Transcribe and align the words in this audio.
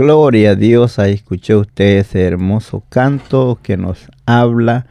Gloria 0.00 0.52
a 0.52 0.54
Dios, 0.54 0.98
ahí 0.98 1.12
escuchó 1.12 1.60
usted 1.60 1.98
ese 1.98 2.22
hermoso 2.24 2.82
canto 2.88 3.58
que 3.62 3.76
nos 3.76 4.08
habla, 4.24 4.86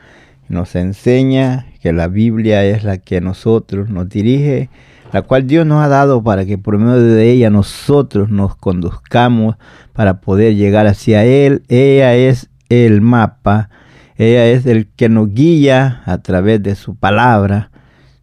nos 0.50 0.76
enseña 0.76 1.66
que 1.82 1.94
la 1.94 2.08
Biblia 2.08 2.64
es 2.64 2.84
la 2.84 3.00
que 3.00 3.18
a 3.18 3.20
nosotros 3.20 3.90
nos 3.90 4.08
dirige, 4.08 4.70
la 5.12 5.24
cual 5.24 5.48
Dios 5.48 5.66
nos 5.66 5.84
ha 5.84 5.88
dado 5.88 6.24
para 6.24 6.46
que 6.46 6.60
por 6.60 6.78
medio 6.78 7.02
de 7.02 7.32
ella 7.32 7.50
nosotros 7.50 8.30
nos 8.30 8.56
conduzcamos 8.56 9.56
para 9.94 10.22
poder 10.22 10.54
llegar 10.54 10.86
hacia 10.86 11.26
Él. 11.26 11.64
Ella 11.70 12.14
es 12.14 12.52
el 12.70 13.02
mapa, 13.02 13.72
ella 14.16 14.46
es 14.46 14.68
el 14.68 14.90
que 14.96 15.10
nos 15.10 15.34
guía 15.34 16.04
a 16.06 16.20
través 16.20 16.62
de 16.62 16.76
su 16.76 16.94
palabra. 16.94 17.72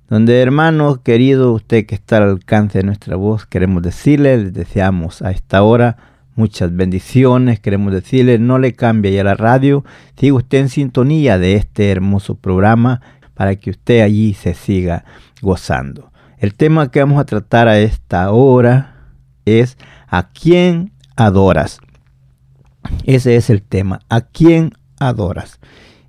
Donde 0.08 0.40
hermano 0.40 1.02
querido, 1.02 1.52
usted 1.52 1.84
que 1.84 1.96
está 1.96 2.18
al 2.18 2.30
alcance 2.30 2.78
de 2.78 2.84
nuestra 2.84 3.16
voz, 3.16 3.44
queremos 3.44 3.82
decirle, 3.82 4.36
les 4.36 4.52
deseamos 4.52 5.20
a 5.20 5.32
esta 5.32 5.64
hora 5.64 5.96
muchas 6.36 6.74
bendiciones. 6.74 7.58
Queremos 7.58 7.92
decirle, 7.92 8.38
no 8.38 8.58
le 8.58 8.74
cambie 8.74 9.12
ya 9.12 9.24
la 9.24 9.34
radio, 9.34 9.84
siga 10.16 10.34
usted 10.34 10.58
en 10.58 10.68
sintonía 10.68 11.38
de 11.38 11.56
este 11.56 11.90
hermoso 11.90 12.36
programa 12.36 13.00
para 13.34 13.56
que 13.56 13.70
usted 13.70 14.02
allí 14.02 14.34
se 14.34 14.54
siga 14.54 15.04
gozando. 15.42 16.12
El 16.38 16.54
tema 16.54 16.90
que 16.90 17.00
vamos 17.00 17.18
a 17.18 17.24
tratar 17.24 17.68
a 17.68 17.78
esta 17.78 18.30
hora 18.30 19.10
es 19.44 19.76
¿a 20.08 20.28
quién 20.30 20.92
adoras? 21.16 21.80
Ese 23.04 23.36
es 23.36 23.50
el 23.50 23.62
tema, 23.62 24.00
¿a 24.08 24.20
quién 24.20 24.72
adoras? 25.00 25.58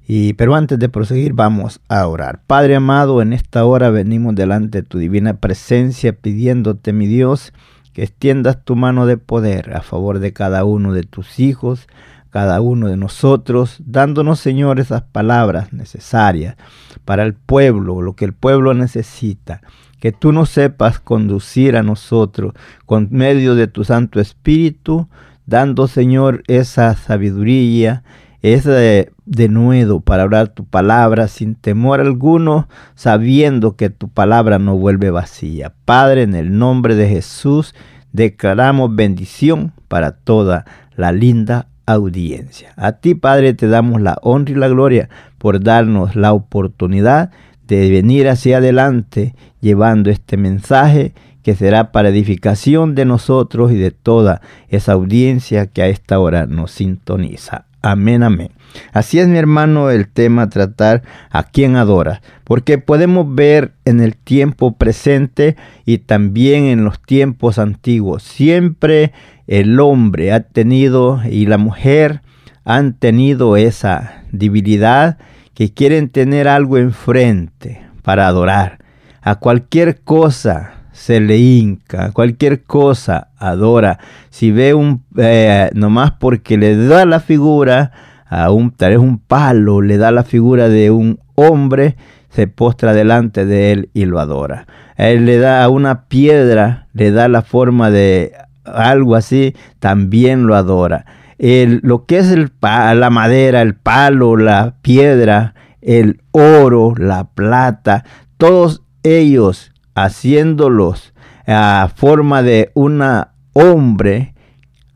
Y, 0.09 0.34
pero 0.34 0.56
antes 0.56 0.80
de 0.80 0.88
proseguir, 0.88 1.34
vamos 1.34 1.82
a 1.90 2.08
orar. 2.08 2.42
Padre 2.48 2.78
amado, 2.78 3.22
en 3.22 3.34
esta 3.34 3.66
hora 3.66 3.90
venimos 3.90 4.36
delante 4.36 4.82
de 4.82 4.88
tu 4.88 5.00
divina 5.00 5.36
presencia 5.36 6.14
pidiéndote, 6.14 6.94
mi 6.94 7.08
Dios, 7.08 7.52
que 7.97 8.03
extiendas 8.03 8.63
tu 8.63 8.75
mano 8.75 9.08
de 9.08 9.18
poder 9.18 9.75
a 9.75 9.81
favor 9.81 10.19
de 10.19 10.31
cada 10.31 10.66
uno 10.66 10.94
de 10.94 11.02
tus 11.02 11.40
hijos, 11.40 11.88
cada 12.30 12.62
uno 12.62 12.90
de 12.90 12.96
nosotros, 12.96 13.78
dándonos, 13.84 14.40
Señor, 14.40 14.80
esas 14.80 15.02
palabras 15.02 15.74
necesarias 15.74 16.58
para 17.06 17.24
el 17.24 17.34
pueblo, 17.34 18.03
lo 18.03 18.13
que 18.13 18.25
el 18.25 18.34
pueblo 18.34 18.75
necesita. 18.75 19.62
Que 20.00 20.12
tú 20.12 20.31
nos 20.31 20.52
sepas 20.52 21.00
conducir 21.00 21.75
a 21.75 21.81
nosotros 21.81 22.53
con 22.85 23.08
medio 23.09 23.56
de 23.56 23.66
tu 23.66 23.84
Santo 23.84 24.19
Espíritu, 24.19 25.09
dando, 25.47 25.88
Señor, 25.88 26.44
esa 26.46 26.96
sabiduría, 26.96 28.03
ese 28.42 29.12
denuedo 29.25 30.00
para 30.00 30.24
hablar 30.24 30.50
tu 30.50 30.66
palabra 30.66 31.28
sin 31.28 31.56
temor 31.56 32.00
alguno, 32.00 32.68
sabiendo 32.96 33.75
que 33.75 33.90
tu 33.90 34.09
palabra 34.09 34.59
no 34.59 34.78
vuelve 34.78 35.09
vacía. 35.09 35.74
Padre, 35.86 36.23
en 36.23 36.35
el 36.35 36.58
nombre 36.58 36.96
de 36.96 37.09
Jesús, 37.09 37.76
declaramos 38.11 38.96
bendición 38.96 39.73
para 39.88 40.11
toda 40.11 40.66
la 40.96 41.11
linda 41.11 41.67
audiencia. 41.85 42.73
A 42.76 42.94
ti, 42.94 43.16
Padre, 43.16 43.53
te 43.53 43.67
damos 43.67 44.02
la 44.02 44.17
honra 44.22 44.52
y 44.52 44.56
la 44.56 44.67
gloria 44.67 45.09
por 45.38 45.64
darnos 45.64 46.16
la 46.16 46.34
oportunidad 46.34 47.32
de 47.67 47.90
venir 47.90 48.29
hacia 48.29 48.58
adelante 48.58 49.35
llevando 49.61 50.09
este 50.09 50.38
mensaje 50.38 51.14
que 51.44 51.56
será 51.56 51.91
para 51.91 52.09
edificación 52.09 52.94
de 52.94 53.06
nosotros 53.06 53.72
y 53.72 53.76
de 53.76 53.91
toda 53.91 54.41
esa 54.67 54.94
audiencia 54.94 55.67
que 55.67 55.82
a 55.82 55.88
esta 55.88 56.20
hora 56.20 56.46
nos 56.46 56.72
sintoniza. 56.72 57.66
Amén, 57.89 58.22
amén. 58.22 58.49
Así 58.91 59.17
es, 59.17 59.29
mi 59.29 59.37
hermano, 59.37 59.91
el 59.91 60.09
tema 60.09 60.49
tratar 60.49 61.03
a 61.29 61.43
quién 61.43 61.78
adora, 61.78 62.22
porque 62.43 62.78
podemos 62.78 63.34
ver 63.34 63.72
en 63.85 64.01
el 64.01 64.17
tiempo 64.17 64.75
presente 64.75 65.55
y 65.85 65.99
también 65.99 66.66
en 66.66 66.84
los 66.84 67.01
tiempos 67.01 67.59
antiguos. 67.59 68.23
Siempre 68.23 69.13
el 69.47 69.79
hombre 69.79 70.34
ha 70.34 70.41
tenido 70.41 71.22
y 71.29 71.45
la 71.45 71.57
mujer 71.57 72.22
han 72.66 72.91
tenido 72.93 73.55
esa 73.55 74.23
debilidad 74.34 75.17
que 75.53 75.73
quieren 75.73 76.09
tener 76.09 76.49
algo 76.49 76.78
enfrente 76.78 77.81
para 78.01 78.28
adorar. 78.28 78.79
A 79.22 79.35
cualquier 79.35 80.01
cosa 80.01 80.73
se 80.97 81.20
le 81.20 81.38
hinca, 81.38 82.11
cualquier 82.11 82.64
cosa 82.64 83.29
adora. 83.38 83.99
Si 84.32 84.52
ve 84.52 84.73
un, 84.73 85.03
eh, 85.16 85.70
nomás 85.76 86.11
porque 86.11 86.58
le 86.58 86.76
da 86.76 87.05
la 87.05 87.20
figura 87.20 87.91
a 88.26 88.49
un, 88.52 88.72
tal 88.72 88.90
vez 88.90 88.99
un 88.99 89.20
palo, 89.20 89.82
le 89.82 89.97
da 89.97 90.11
la 90.11 90.23
figura 90.23 90.70
de 90.70 90.90
un 90.90 91.20
hombre, 91.35 91.96
se 92.32 92.47
postra 92.47 92.94
delante 92.94 93.46
de 93.46 93.72
él 93.72 93.90
y 93.94 94.05
lo 94.05 94.20
adora. 94.20 94.66
Él 94.96 95.28
le 95.28 95.38
da 95.38 95.64
a 95.64 95.70
una 95.70 96.05
piedra, 96.08 96.88
le 96.94 97.11
da 97.11 97.28
la 97.28 97.44
forma 97.44 97.91
de 97.91 98.34
algo 98.66 99.16
así, 99.16 99.55
también 99.79 100.47
lo 100.47 100.55
adora. 100.55 101.05
Lo 101.38 102.05
que 102.05 102.17
es 102.17 102.35
la 102.59 103.09
madera, 103.11 103.61
el 103.61 103.76
palo, 103.76 104.35
la 104.35 104.73
piedra, 104.82 105.53
el 105.79 106.22
oro, 106.32 106.96
la 106.97 107.26
plata, 107.26 108.03
todos 108.38 108.82
ellos 109.03 109.72
haciéndolos 109.97 111.11
a 111.47 111.90
forma 111.96 112.44
de 112.44 112.72
una 112.76 113.34
hombre, 113.53 114.35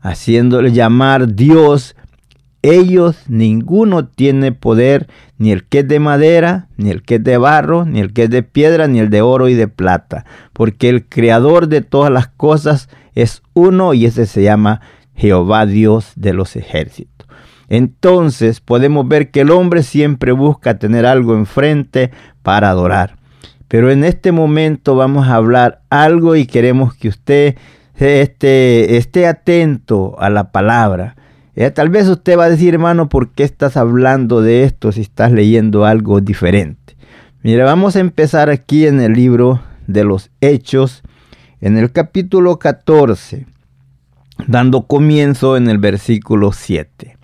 haciéndole 0.00 0.70
llamar 0.70 1.34
Dios, 1.34 1.96
ellos 2.62 3.24
ninguno 3.26 4.06
tiene 4.06 4.52
poder, 4.52 5.08
ni 5.38 5.50
el 5.50 5.64
que 5.64 5.80
es 5.80 5.88
de 5.88 5.98
madera, 5.98 6.68
ni 6.76 6.90
el 6.90 7.02
que 7.02 7.16
es 7.16 7.24
de 7.24 7.36
barro, 7.36 7.84
ni 7.84 7.98
el 7.98 8.12
que 8.12 8.24
es 8.24 8.30
de 8.30 8.44
piedra, 8.44 8.86
ni 8.86 9.00
el 9.00 9.10
de 9.10 9.22
oro 9.22 9.48
y 9.48 9.54
de 9.54 9.66
plata, 9.66 10.24
porque 10.52 10.88
el 10.88 11.08
creador 11.08 11.66
de 11.66 11.80
todas 11.80 12.12
las 12.12 12.28
cosas 12.28 12.88
es 13.16 13.42
uno 13.54 13.94
y 13.94 14.06
ese 14.06 14.26
se 14.26 14.44
llama 14.44 14.82
Jehová 15.16 15.66
Dios 15.66 16.12
de 16.14 16.32
los 16.32 16.54
ejércitos. 16.54 17.26
Entonces 17.68 18.60
podemos 18.60 19.08
ver 19.08 19.32
que 19.32 19.40
el 19.40 19.50
hombre 19.50 19.82
siempre 19.82 20.30
busca 20.30 20.78
tener 20.78 21.06
algo 21.06 21.34
enfrente 21.34 22.12
para 22.42 22.70
adorar. 22.70 23.21
Pero 23.72 23.90
en 23.90 24.04
este 24.04 24.32
momento 24.32 24.96
vamos 24.96 25.28
a 25.28 25.36
hablar 25.36 25.80
algo 25.88 26.36
y 26.36 26.44
queremos 26.44 26.94
que 26.94 27.08
usted 27.08 27.56
esté, 27.96 28.98
esté 28.98 29.26
atento 29.26 30.14
a 30.20 30.28
la 30.28 30.52
palabra. 30.52 31.16
Eh, 31.54 31.70
tal 31.70 31.88
vez 31.88 32.06
usted 32.06 32.38
va 32.38 32.44
a 32.44 32.50
decir, 32.50 32.74
hermano, 32.74 33.08
¿por 33.08 33.30
qué 33.30 33.44
estás 33.44 33.78
hablando 33.78 34.42
de 34.42 34.64
esto 34.64 34.92
si 34.92 35.00
estás 35.00 35.32
leyendo 35.32 35.86
algo 35.86 36.20
diferente? 36.20 36.98
Mira, 37.42 37.64
vamos 37.64 37.96
a 37.96 38.00
empezar 38.00 38.50
aquí 38.50 38.86
en 38.86 39.00
el 39.00 39.14
libro 39.14 39.62
de 39.86 40.04
los 40.04 40.30
Hechos, 40.42 41.02
en 41.62 41.78
el 41.78 41.92
capítulo 41.92 42.58
14, 42.58 43.46
dando 44.48 44.86
comienzo 44.86 45.56
en 45.56 45.70
el 45.70 45.78
versículo 45.78 46.52
7. 46.52 47.16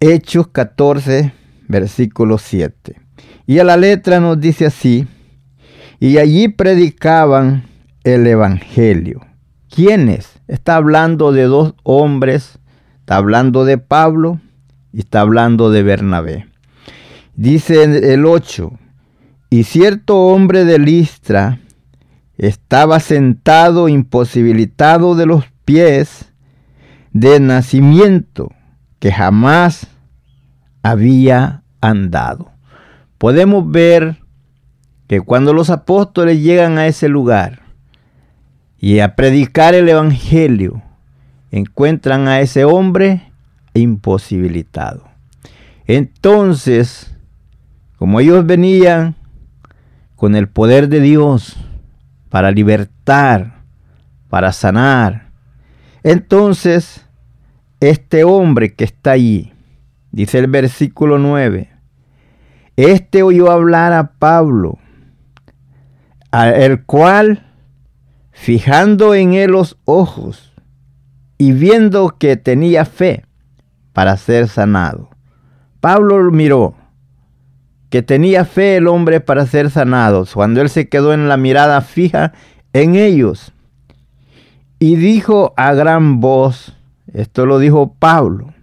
Hechos 0.00 0.48
14, 0.48 1.32
versículo 1.66 2.36
7. 2.36 3.00
Y 3.46 3.58
a 3.58 3.64
la 3.64 3.78
letra 3.78 4.20
nos 4.20 4.38
dice 4.38 4.66
así, 4.66 5.08
y 6.00 6.16
allí 6.16 6.48
predicaban 6.48 7.64
el 8.04 8.26
Evangelio. 8.26 9.20
¿Quiénes? 9.68 10.40
Está 10.48 10.76
hablando 10.76 11.30
de 11.30 11.44
dos 11.44 11.74
hombres, 11.82 12.58
está 13.00 13.16
hablando 13.16 13.66
de 13.66 13.76
Pablo 13.76 14.40
y 14.92 15.00
está 15.00 15.20
hablando 15.20 15.70
de 15.70 15.82
Bernabé. 15.82 16.48
Dice 17.36 17.84
el 17.84 18.26
8, 18.26 18.72
y 19.50 19.64
cierto 19.64 20.16
hombre 20.22 20.64
de 20.64 20.78
Listra 20.78 21.60
estaba 22.38 22.98
sentado 22.98 23.88
imposibilitado 23.88 25.14
de 25.14 25.26
los 25.26 25.44
pies 25.66 26.32
de 27.12 27.40
nacimiento, 27.40 28.52
que 28.98 29.12
jamás 29.12 29.86
había 30.82 31.62
andado. 31.80 32.50
Podemos 33.18 33.70
ver 33.70 34.19
que 35.10 35.20
cuando 35.20 35.52
los 35.52 35.70
apóstoles 35.70 36.40
llegan 36.40 36.78
a 36.78 36.86
ese 36.86 37.08
lugar 37.08 37.62
y 38.78 39.00
a 39.00 39.16
predicar 39.16 39.74
el 39.74 39.88
Evangelio, 39.88 40.82
encuentran 41.50 42.28
a 42.28 42.38
ese 42.38 42.64
hombre 42.64 43.32
imposibilitado. 43.74 45.02
Entonces, 45.86 47.12
como 47.96 48.20
ellos 48.20 48.46
venían 48.46 49.16
con 50.14 50.36
el 50.36 50.48
poder 50.48 50.88
de 50.88 51.00
Dios 51.00 51.56
para 52.28 52.52
libertar, 52.52 53.64
para 54.28 54.52
sanar, 54.52 55.32
entonces 56.04 57.04
este 57.80 58.22
hombre 58.22 58.74
que 58.74 58.84
está 58.84 59.10
allí, 59.10 59.52
dice 60.12 60.38
el 60.38 60.46
versículo 60.46 61.18
9, 61.18 61.68
este 62.76 63.24
oyó 63.24 63.50
hablar 63.50 63.92
a 63.92 64.12
Pablo 64.12 64.78
el 66.32 66.84
cual, 66.84 67.46
fijando 68.30 69.14
en 69.14 69.34
él 69.34 69.52
los 69.52 69.76
ojos 69.84 70.52
y 71.38 71.52
viendo 71.52 72.16
que 72.18 72.36
tenía 72.36 72.84
fe 72.84 73.24
para 73.92 74.16
ser 74.16 74.48
sanado, 74.48 75.10
Pablo 75.80 76.30
miró 76.30 76.74
que 77.88 78.02
tenía 78.02 78.44
fe 78.44 78.76
el 78.76 78.86
hombre 78.86 79.20
para 79.20 79.46
ser 79.46 79.70
sanado, 79.70 80.24
cuando 80.32 80.60
él 80.60 80.70
se 80.70 80.88
quedó 80.88 81.12
en 81.12 81.28
la 81.28 81.36
mirada 81.36 81.80
fija 81.80 82.32
en 82.72 82.94
ellos. 82.94 83.52
Y 84.78 84.96
dijo 84.96 85.52
a 85.56 85.74
gran 85.74 86.20
voz, 86.20 86.76
esto 87.12 87.46
lo 87.46 87.58
dijo 87.58 87.94
Pablo, 87.98 88.54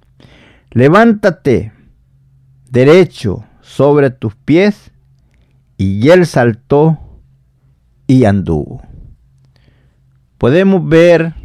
levántate 0.71 1.73
derecho 2.69 3.43
sobre 3.61 4.09
tus 4.09 4.35
pies. 4.35 4.91
Y 5.77 6.09
él 6.09 6.25
saltó 6.25 6.97
y 8.07 8.23
anduvo. 8.23 8.81
Podemos 10.37 10.87
ver 10.87 11.35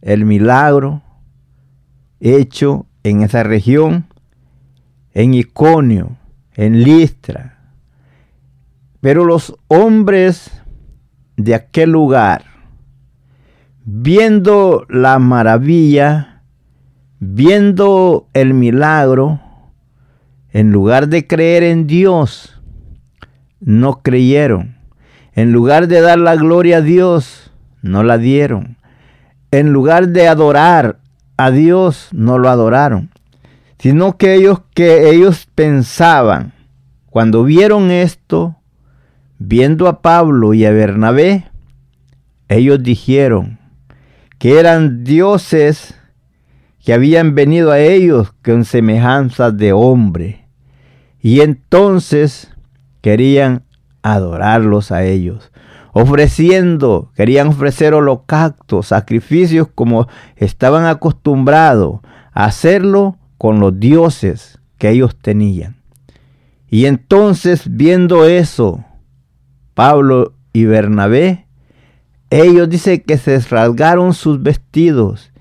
el 0.00 0.24
milagro 0.24 1.02
hecho 2.18 2.86
en 3.02 3.22
esa 3.22 3.42
región, 3.42 4.06
en 5.12 5.34
Iconio, 5.34 6.16
en 6.54 6.82
Listra. 6.82 7.74
Pero 9.00 9.24
los 9.24 9.56
hombres 9.68 10.50
de 11.36 11.54
aquel 11.54 11.90
lugar, 11.90 12.44
viendo 13.84 14.86
la 14.88 15.18
maravilla, 15.18 16.42
viendo 17.18 18.28
el 18.32 18.54
milagro, 18.54 19.40
en 20.52 20.72
lugar 20.72 21.08
de 21.08 21.26
creer 21.26 21.62
en 21.62 21.86
Dios, 21.86 22.60
no 23.60 24.02
creyeron 24.02 24.79
en 25.34 25.52
lugar 25.52 25.88
de 25.88 26.00
dar 26.00 26.18
la 26.18 26.36
gloria 26.36 26.78
a 26.78 26.80
Dios, 26.82 27.52
no 27.82 28.02
la 28.02 28.18
dieron. 28.18 28.76
En 29.50 29.72
lugar 29.72 30.08
de 30.08 30.28
adorar 30.28 30.98
a 31.36 31.50
Dios, 31.50 32.08
no 32.12 32.38
lo 32.38 32.48
adoraron. 32.48 33.10
Sino 33.78 34.16
que 34.16 34.34
ellos 34.34 34.60
que 34.74 35.10
ellos 35.10 35.48
pensaban, 35.54 36.52
cuando 37.06 37.44
vieron 37.44 37.90
esto, 37.90 38.56
viendo 39.38 39.88
a 39.88 40.02
Pablo 40.02 40.52
y 40.54 40.64
a 40.66 40.70
Bernabé, 40.70 41.50
ellos 42.48 42.82
dijeron 42.82 43.58
que 44.38 44.58
eran 44.58 45.04
dioses 45.04 45.94
que 46.84 46.92
habían 46.92 47.34
venido 47.34 47.70
a 47.70 47.80
ellos 47.80 48.32
con 48.42 48.64
semejanza 48.64 49.50
de 49.50 49.72
hombre. 49.72 50.46
Y 51.20 51.40
entonces 51.40 52.50
querían 53.00 53.64
adorarlos 54.02 54.92
a 54.92 55.04
ellos, 55.04 55.52
ofreciendo, 55.92 57.10
querían 57.14 57.48
ofrecer 57.48 57.94
holocaustos, 57.94 58.88
sacrificios 58.88 59.68
como 59.74 60.08
estaban 60.36 60.86
acostumbrados 60.86 62.00
a 62.32 62.44
hacerlo 62.44 63.18
con 63.38 63.60
los 63.60 63.78
dioses 63.78 64.58
que 64.78 64.90
ellos 64.90 65.16
tenían. 65.16 65.76
Y 66.68 66.86
entonces, 66.86 67.64
viendo 67.68 68.24
eso, 68.24 68.84
Pablo 69.74 70.34
y 70.52 70.64
Bernabé, 70.66 71.46
ellos 72.30 72.68
dicen 72.68 73.02
que 73.04 73.18
se 73.18 73.38
rasgaron 73.40 74.14
sus 74.14 74.40
vestidos 74.42 75.32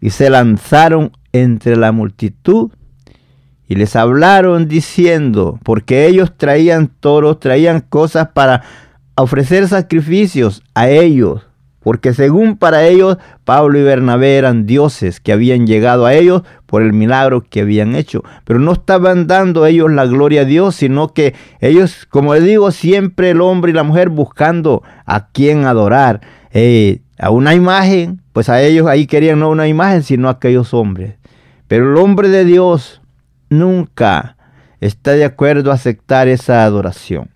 y 0.00 0.10
se 0.10 0.30
lanzaron 0.30 1.10
entre 1.32 1.76
la 1.76 1.90
multitud 1.90 2.70
y 3.68 3.74
les 3.74 3.96
hablaron 3.96 4.68
diciendo, 4.68 5.58
porque 5.62 6.06
ellos 6.06 6.32
traían 6.36 6.88
toros, 6.88 7.40
traían 7.40 7.80
cosas 7.80 8.28
para 8.28 8.62
ofrecer 9.16 9.66
sacrificios 9.66 10.62
a 10.74 10.88
ellos, 10.88 11.46
porque 11.80 12.14
según 12.14 12.56
para 12.56 12.84
ellos 12.84 13.16
Pablo 13.44 13.78
y 13.78 13.82
Bernabé 13.82 14.36
eran 14.36 14.66
dioses 14.66 15.20
que 15.20 15.32
habían 15.32 15.66
llegado 15.66 16.06
a 16.06 16.14
ellos 16.14 16.42
por 16.66 16.82
el 16.82 16.92
milagro 16.92 17.44
que 17.48 17.60
habían 17.60 17.94
hecho, 17.96 18.22
pero 18.44 18.58
no 18.58 18.72
estaban 18.72 19.26
dando 19.26 19.66
ellos 19.66 19.90
la 19.90 20.06
gloria 20.06 20.42
a 20.42 20.44
Dios, 20.44 20.76
sino 20.76 21.12
que 21.12 21.34
ellos, 21.60 22.06
como 22.08 22.34
les 22.34 22.44
digo, 22.44 22.70
siempre 22.70 23.30
el 23.30 23.40
hombre 23.40 23.70
y 23.70 23.74
la 23.74 23.84
mujer 23.84 24.10
buscando 24.10 24.82
a 25.06 25.28
quien 25.28 25.64
adorar, 25.64 26.20
eh, 26.52 27.00
a 27.18 27.30
una 27.30 27.54
imagen, 27.54 28.20
pues 28.32 28.48
a 28.48 28.62
ellos 28.62 28.86
ahí 28.86 29.06
querían 29.06 29.40
no 29.40 29.50
una 29.50 29.68
imagen, 29.68 30.02
sino 30.02 30.28
a 30.28 30.32
aquellos 30.32 30.74
hombres. 30.74 31.14
Pero 31.68 31.90
el 31.90 31.96
hombre 31.96 32.28
de 32.28 32.44
Dios, 32.44 33.00
nunca 33.48 34.36
está 34.80 35.12
de 35.12 35.24
acuerdo 35.24 35.70
a 35.70 35.74
aceptar 35.74 36.28
esa 36.28 36.64
adoración. 36.64 37.30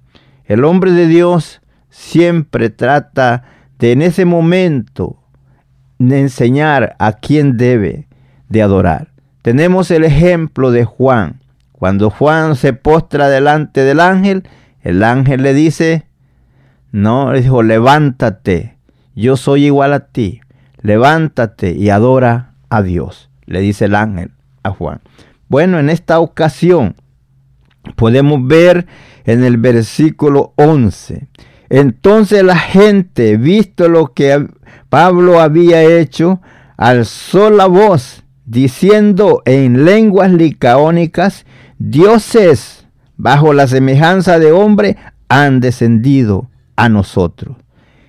El 0.45 0.64
hombre 0.64 0.93
de 0.93 1.07
Dios 1.07 1.61
siempre 1.90 2.71
trata 2.71 3.45
de 3.79 3.93
en 3.93 4.02
ese 4.02 4.25
momento 4.25 5.17
de 5.99 6.21
enseñar 6.21 6.97
a 6.99 7.12
quién 7.12 7.57
debe 7.57 8.09
de 8.49 8.62
adorar. 8.62 9.09
Tenemos 9.43 9.90
el 9.90 10.05
ejemplo 10.05 10.71
de 10.71 10.85
Juan. 10.85 11.40
Cuando 11.73 12.11
Juan 12.11 12.57
se 12.57 12.73
postra 12.73 13.29
delante 13.29 13.85
del 13.85 14.00
ángel, 14.00 14.49
el 14.83 15.02
ángel 15.02 15.43
le 15.43 15.55
dice, 15.55 16.07
no, 16.93 17.33
le 17.33 17.43
dijo, 17.43 17.62
levántate, 17.62 18.76
yo 19.14 19.37
soy 19.37 19.67
igual 19.67 19.93
a 19.93 20.00
ti, 20.00 20.40
levántate 20.83 21.73
y 21.73 21.90
adora 21.90 22.52
a 22.69 22.83
Dios, 22.83 23.31
le 23.47 23.61
dice 23.61 23.87
el 23.87 23.95
ángel 23.95 24.33
a 24.62 24.71
Juan. 24.71 25.00
Bueno, 25.50 25.80
en 25.80 25.90
esta 25.90 26.21
ocasión 26.21 26.95
podemos 27.97 28.47
ver 28.47 28.87
en 29.25 29.42
el 29.42 29.57
versículo 29.57 30.52
11, 30.54 31.26
Entonces 31.69 32.45
la 32.45 32.57
gente, 32.57 33.37
visto 33.37 33.88
lo 33.88 34.14
que 34.14 34.47
Pablo 34.88 35.40
había 35.40 35.83
hecho, 35.83 36.40
alzó 36.76 37.50
la 37.50 37.66
voz, 37.66 38.23
diciendo 38.47 39.42
en 39.45 39.85
lenguas 39.85 40.30
licaónicas, 40.30 41.47
dioses 41.78 42.87
bajo 43.16 43.52
la 43.52 43.66
semejanza 43.66 44.38
de 44.38 44.52
hombre 44.52 44.99
han 45.28 45.59
descendido 45.59 46.49
a 46.76 46.88
nosotros. 46.88 47.57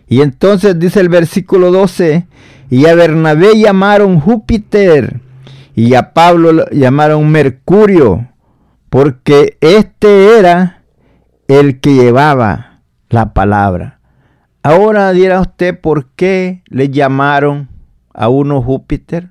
Y 0.07 0.21
entonces 0.21 0.77
dice 0.77 0.99
el 0.99 1.09
versículo 1.09 1.71
12, 1.71 2.27
y 2.69 2.85
a 2.85 2.93
Bernabé 2.93 3.57
llamaron 3.57 4.19
Júpiter, 4.19 5.19
y 5.75 5.93
a 5.95 6.13
Pablo 6.13 6.65
llamaron 6.71 7.29
Mercurio, 7.31 8.27
porque 8.89 9.57
este 9.61 10.37
era 10.37 10.83
el 11.47 11.79
que 11.79 11.93
llevaba 11.93 12.81
la 13.09 13.33
palabra. 13.33 13.99
Ahora 14.63 15.11
dirá 15.11 15.41
usted 15.41 15.79
por 15.79 16.07
qué 16.09 16.61
le 16.67 16.89
llamaron 16.89 17.69
a 18.13 18.29
uno 18.29 18.61
Júpiter 18.61 19.29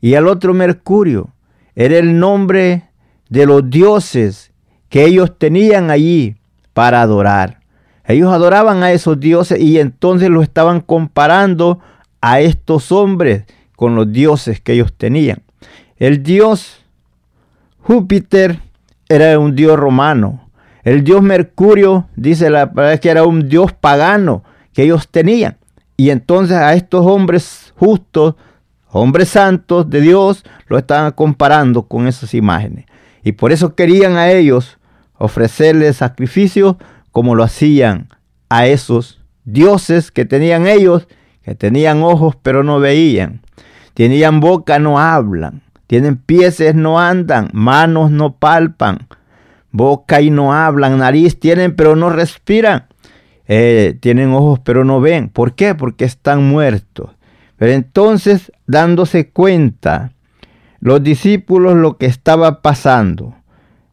y 0.00 0.14
al 0.14 0.28
otro 0.28 0.54
Mercurio. 0.54 1.30
Era 1.74 1.98
el 1.98 2.18
nombre 2.18 2.84
de 3.28 3.46
los 3.46 3.68
dioses 3.68 4.52
que 4.88 5.04
ellos 5.04 5.38
tenían 5.38 5.90
allí 5.90 6.36
para 6.72 7.00
adorar. 7.00 7.60
Ellos 8.04 8.32
adoraban 8.32 8.82
a 8.82 8.92
esos 8.92 9.18
dioses 9.18 9.60
y 9.60 9.78
entonces 9.78 10.28
lo 10.28 10.42
estaban 10.42 10.80
comparando 10.80 11.78
a 12.20 12.40
estos 12.40 12.92
hombres 12.92 13.44
con 13.76 13.94
los 13.94 14.12
dioses 14.12 14.60
que 14.60 14.72
ellos 14.72 14.92
tenían. 14.92 15.42
El 16.00 16.22
dios 16.22 16.82
Júpiter 17.82 18.58
era 19.06 19.38
un 19.38 19.54
dios 19.54 19.78
romano. 19.78 20.48
El 20.82 21.04
dios 21.04 21.20
Mercurio, 21.20 22.08
dice 22.16 22.48
la 22.48 22.72
palabra 22.72 22.96
que 22.96 23.10
era 23.10 23.24
un 23.24 23.50
dios 23.50 23.74
pagano 23.74 24.42
que 24.72 24.84
ellos 24.84 25.08
tenían. 25.10 25.58
Y 25.98 26.08
entonces 26.08 26.56
a 26.56 26.72
estos 26.72 27.04
hombres 27.04 27.74
justos, 27.76 28.36
hombres 28.88 29.28
santos 29.28 29.90
de 29.90 30.00
Dios, 30.00 30.42
lo 30.68 30.78
estaban 30.78 31.12
comparando 31.12 31.82
con 31.82 32.06
esas 32.06 32.32
imágenes. 32.32 32.86
Y 33.22 33.32
por 33.32 33.52
eso 33.52 33.74
querían 33.74 34.16
a 34.16 34.30
ellos 34.30 34.78
ofrecerles 35.18 35.98
sacrificios 35.98 36.76
como 37.12 37.34
lo 37.34 37.42
hacían 37.42 38.08
a 38.48 38.66
esos 38.66 39.20
dioses 39.44 40.10
que 40.10 40.24
tenían 40.24 40.66
ellos, 40.66 41.08
que 41.42 41.54
tenían 41.54 42.02
ojos 42.02 42.36
pero 42.42 42.64
no 42.64 42.80
veían, 42.80 43.42
tenían 43.92 44.40
boca 44.40 44.78
no 44.78 44.98
hablan, 44.98 45.60
tienen 45.90 46.18
pies 46.18 46.62
no 46.76 47.00
andan, 47.00 47.50
manos 47.52 48.12
no 48.12 48.36
palpan, 48.36 49.08
boca 49.72 50.20
y 50.20 50.30
no 50.30 50.54
hablan, 50.54 50.98
nariz 50.98 51.40
tienen 51.40 51.74
pero 51.74 51.96
no 51.96 52.10
respiran, 52.10 52.86
eh, 53.48 53.98
tienen 53.98 54.30
ojos 54.30 54.60
pero 54.62 54.84
no 54.84 55.00
ven. 55.00 55.30
¿Por 55.30 55.56
qué? 55.56 55.74
Porque 55.74 56.04
están 56.04 56.48
muertos. 56.48 57.10
Pero 57.56 57.72
entonces, 57.72 58.52
dándose 58.68 59.30
cuenta, 59.30 60.12
los 60.78 61.02
discípulos 61.02 61.74
lo 61.74 61.96
que 61.96 62.06
estaba 62.06 62.62
pasando. 62.62 63.34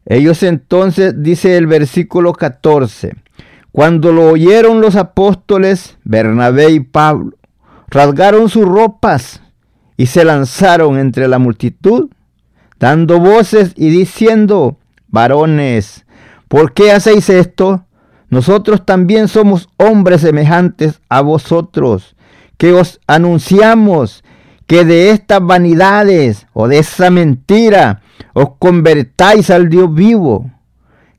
Ellos 0.06 0.44
entonces, 0.44 1.20
dice 1.20 1.56
el 1.56 1.66
versículo 1.66 2.32
14, 2.32 3.16
cuando 3.72 4.12
lo 4.12 4.28
oyeron 4.28 4.80
los 4.80 4.94
apóstoles, 4.94 5.98
Bernabé 6.04 6.70
y 6.70 6.78
Pablo, 6.78 7.32
rasgaron 7.88 8.48
sus 8.48 8.66
ropas 8.66 9.42
y 9.98 10.06
se 10.06 10.24
lanzaron 10.24 10.96
entre 10.96 11.28
la 11.28 11.38
multitud, 11.38 12.08
dando 12.78 13.18
voces 13.18 13.72
y 13.76 13.90
diciendo, 13.90 14.78
varones, 15.08 16.06
¿por 16.46 16.72
qué 16.72 16.92
hacéis 16.92 17.28
esto? 17.28 17.84
Nosotros 18.30 18.86
también 18.86 19.26
somos 19.26 19.68
hombres 19.76 20.20
semejantes 20.20 21.00
a 21.08 21.20
vosotros, 21.20 22.14
que 22.56 22.72
os 22.72 23.00
anunciamos 23.08 24.22
que 24.68 24.84
de 24.84 25.10
estas 25.10 25.44
vanidades 25.44 26.46
o 26.52 26.68
de 26.68 26.78
esa 26.78 27.10
mentira 27.10 28.02
os 28.34 28.50
convertáis 28.60 29.50
al 29.50 29.68
Dios 29.68 29.92
vivo, 29.92 30.48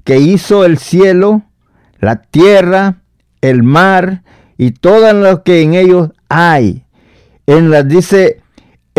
que 0.06 0.20
hizo 0.20 0.64
el 0.64 0.78
cielo, 0.78 1.42
la 2.00 2.22
tierra, 2.22 3.02
el 3.42 3.62
mar 3.64 4.24
y 4.58 4.72
todo 4.72 5.12
lo 5.12 5.44
que 5.44 5.64
en 5.64 5.74
ellos 5.74 6.12
hay. 6.30 6.86
En 7.46 7.72
las 7.72 7.86
dice, 7.88 8.39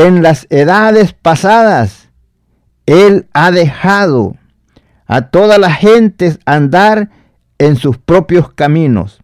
en 0.06 0.22
las 0.22 0.46
edades 0.50 1.12
pasadas, 1.12 2.08
Él 2.86 3.28
ha 3.32 3.50
dejado 3.50 4.36
a 5.06 5.28
todas 5.30 5.58
las 5.58 5.76
gentes 5.76 6.38
andar 6.46 7.10
en 7.58 7.76
sus 7.76 7.98
propios 7.98 8.52
caminos. 8.52 9.20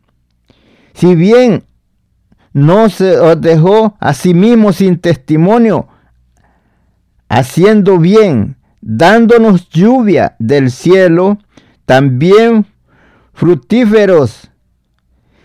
Si 0.95 1.15
bien 1.15 1.65
no 2.53 2.89
se 2.91 3.19
os 3.19 3.41
dejó 3.41 3.97
a 4.01 4.13
sí 4.13 4.35
mismo 4.35 4.73
sin 4.73 4.99
testimonio, 4.99 5.89
haciendo 7.29 7.99
bien, 7.99 8.57
dándonos 8.81 9.69
lluvia 9.71 10.37
del 10.39 10.71
cielo, 10.71 11.39
también 11.87 12.67
fructíferos, 13.33 14.51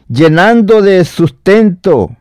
llenando 0.08 0.82
de 0.82 1.06
sustento 1.06 2.18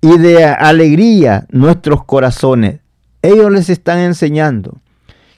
y 0.00 0.18
de 0.18 0.44
alegría 0.44 1.46
nuestros 1.50 2.04
corazones. 2.04 2.80
Ellos 3.22 3.50
les 3.50 3.68
están 3.68 3.98
enseñando 3.98 4.78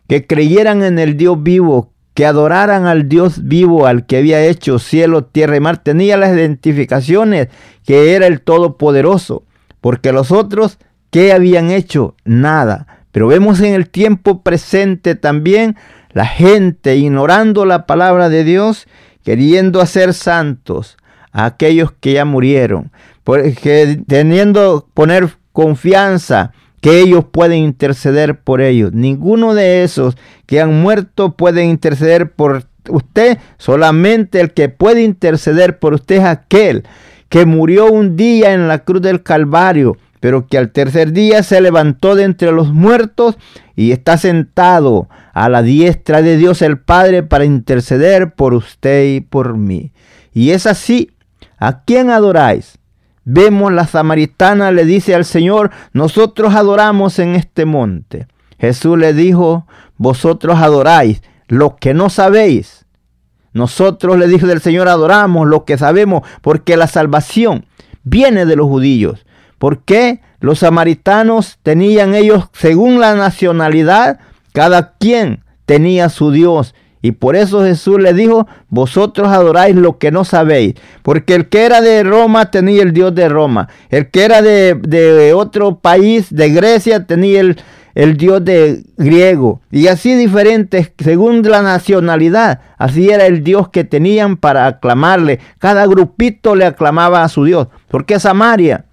que 0.07 0.27
creyeran 0.27 0.83
en 0.83 0.99
el 0.99 1.17
Dios 1.17 1.43
vivo, 1.43 1.93
que 2.15 2.27
adoraran 2.27 2.87
al 2.87 3.09
Dios 3.09 3.47
vivo, 3.47 3.87
al 3.87 4.07
que 4.07 4.19
había 4.19 4.45
hecho 4.45 4.79
cielo, 4.79 5.25
tierra 5.25 5.57
y 5.57 5.61
mar, 5.61 5.79
tenía 5.79 6.17
las 6.17 6.35
identificaciones 6.35 7.49
que 7.85 8.15
era 8.15 8.27
el 8.27 8.41
Todopoderoso, 8.43 9.45
porque 9.81 10.13
los 10.13 10.33
otros, 10.33 10.79
¿qué 11.11 11.33
habían 11.33 11.71
hecho? 11.71 12.17
Nada. 12.25 12.87
Pero 13.13 13.29
vemos 13.29 13.61
en 13.61 13.75
el 13.75 13.89
tiempo 13.89 14.43
presente 14.43 15.15
también 15.15 15.77
la 16.13 16.27
gente 16.27 16.97
ignorando 16.97 17.65
la 17.65 17.87
palabra 17.87 18.29
de 18.29 18.45
Dios, 18.45 18.87
queriendo 19.25 19.81
hacer 19.81 20.13
santos 20.13 20.97
a 21.33 21.45
aquellos 21.45 21.93
que 21.93 22.15
ya 22.15 22.25
murieron, 22.25 22.91
porque 23.31 24.03
teniendo 24.09 24.89
poner 24.93 25.29
confianza 25.53 26.51
que 26.81 26.99
ellos 26.99 27.25
pueden 27.31 27.59
interceder 27.59 28.41
por 28.41 28.61
ellos. 28.61 28.93
Ninguno 28.93 29.55
de 29.55 29.85
esos 29.85 30.17
que 30.47 30.61
han 30.61 30.83
muerto 30.83 31.37
puede 31.37 31.65
interceder 31.65 32.33
por 32.33 32.65
usted. 32.89 33.39
Solamente 33.57 34.41
el 34.41 34.53
que 34.53 34.69
puede 34.69 35.03
interceder 35.05 35.79
por 35.79 35.95
usted 35.95 36.17
es 36.17 36.25
aquel 36.25 36.83
que 37.29 37.47
murió 37.47 37.87
un 37.87 38.17
día 38.17 38.53
en 38.53 38.67
la 38.67 38.81
cruz 38.81 39.01
del 39.01 39.23
Calvario, 39.23 39.97
pero 40.19 40.49
que 40.49 40.59
al 40.59 40.73
tercer 40.73 41.13
día 41.13 41.45
se 41.45 41.61
levantó 41.61 42.17
de 42.17 42.25
entre 42.25 42.51
los 42.51 42.73
muertos 42.73 43.39
y 43.77 43.93
está 43.93 44.19
sentado 44.19 45.09
a 45.35 45.49
la 45.49 45.63
diestra 45.63 46.21
de 46.21 46.37
Dios 46.37 46.63
el 46.63 46.81
Padre 46.81 47.23
para 47.23 47.45
interceder 47.45 48.35
por 48.35 48.55
usted 48.55 49.05
y 49.05 49.21
por 49.21 49.57
mí. 49.57 49.93
Y 50.35 50.51
es 50.51 50.67
así. 50.67 51.13
¿A 51.59 51.85
quién 51.85 52.11
adoráis? 52.11 52.80
Vemos 53.25 53.73
la 53.73 53.87
samaritana 53.87 54.71
le 54.71 54.85
dice 54.85 55.15
al 55.15 55.25
Señor, 55.25 55.71
nosotros 55.93 56.55
adoramos 56.55 57.19
en 57.19 57.35
este 57.35 57.65
monte. 57.65 58.27
Jesús 58.59 58.99
le 58.99 59.13
dijo, 59.13 59.67
vosotros 59.97 60.59
adoráis 60.59 61.23
lo 61.49 61.77
que 61.77 61.95
no 61.95 62.11
sabéis. 62.11 62.87
Nosotros 63.53 64.19
le 64.19 64.29
dijo 64.29 64.47
del 64.47 64.61
Señor, 64.61 64.89
adoramos 64.89 65.47
lo 65.47 65.65
que 65.65 65.77
sabemos, 65.77 66.23
porque 66.41 66.77
la 66.77 66.87
salvación 66.87 67.67
viene 68.05 68.47
de 68.47 68.57
los 68.57 68.67
judíos. 68.67 69.27
¿Por 69.59 69.83
qué? 69.83 70.21
Los 70.41 70.61
samaritanos 70.61 71.59
tenían 71.63 72.15
ellos, 72.15 72.45
según 72.53 73.01
la 73.01 73.15
nacionalidad, 73.15 74.21
cada 74.53 74.95
quien 74.97 75.45
tenía 75.67 76.09
su 76.09 76.31
Dios 76.31 76.75
y 77.03 77.13
por 77.13 77.35
eso 77.35 77.65
Jesús 77.65 77.99
le 77.99 78.13
dijo, 78.13 78.47
vosotros 78.69 79.29
adoráis 79.29 79.75
lo 79.75 79.99
que 79.99 80.11
no 80.11 80.25
sabéis. 80.25 80.75
Porque 81.03 81.35
el 81.35 81.49
que 81.49 81.65
era 81.65 81.81
de 81.81 82.03
Roma 82.03 82.51
tenía 82.51 82.83
el 82.83 82.93
Dios 82.93 83.15
de 83.15 83.29
Roma. 83.29 83.69
El 83.89 84.11
que 84.11 84.25
era 84.25 84.43
de, 84.43 85.33
otro 85.35 85.79
país, 85.79 86.27
de 86.31 86.51
Grecia, 86.51 87.07
tenía 87.07 87.41
el, 87.95 88.17
Dios 88.19 88.45
de 88.45 88.85
griego. 88.99 89.63
Y 89.71 89.87
así 89.87 90.15
diferentes, 90.15 90.93
según 90.99 91.43
la 91.43 91.63
nacionalidad. 91.63 92.61
Así 92.77 93.09
era 93.09 93.25
el 93.25 93.43
Dios 93.45 93.71
que 93.71 93.85
tenían 93.85 94.37
para 94.37 94.67
aclamarle. 94.67 95.41
Cada 95.59 95.87
grupito 95.87 96.55
le 96.55 96.67
aclamaba 96.67 97.25
a 97.25 97.31
su 97.31 97.45
Dios. 97.45 97.69
Porque 97.89 98.21
Samaria 98.21 98.85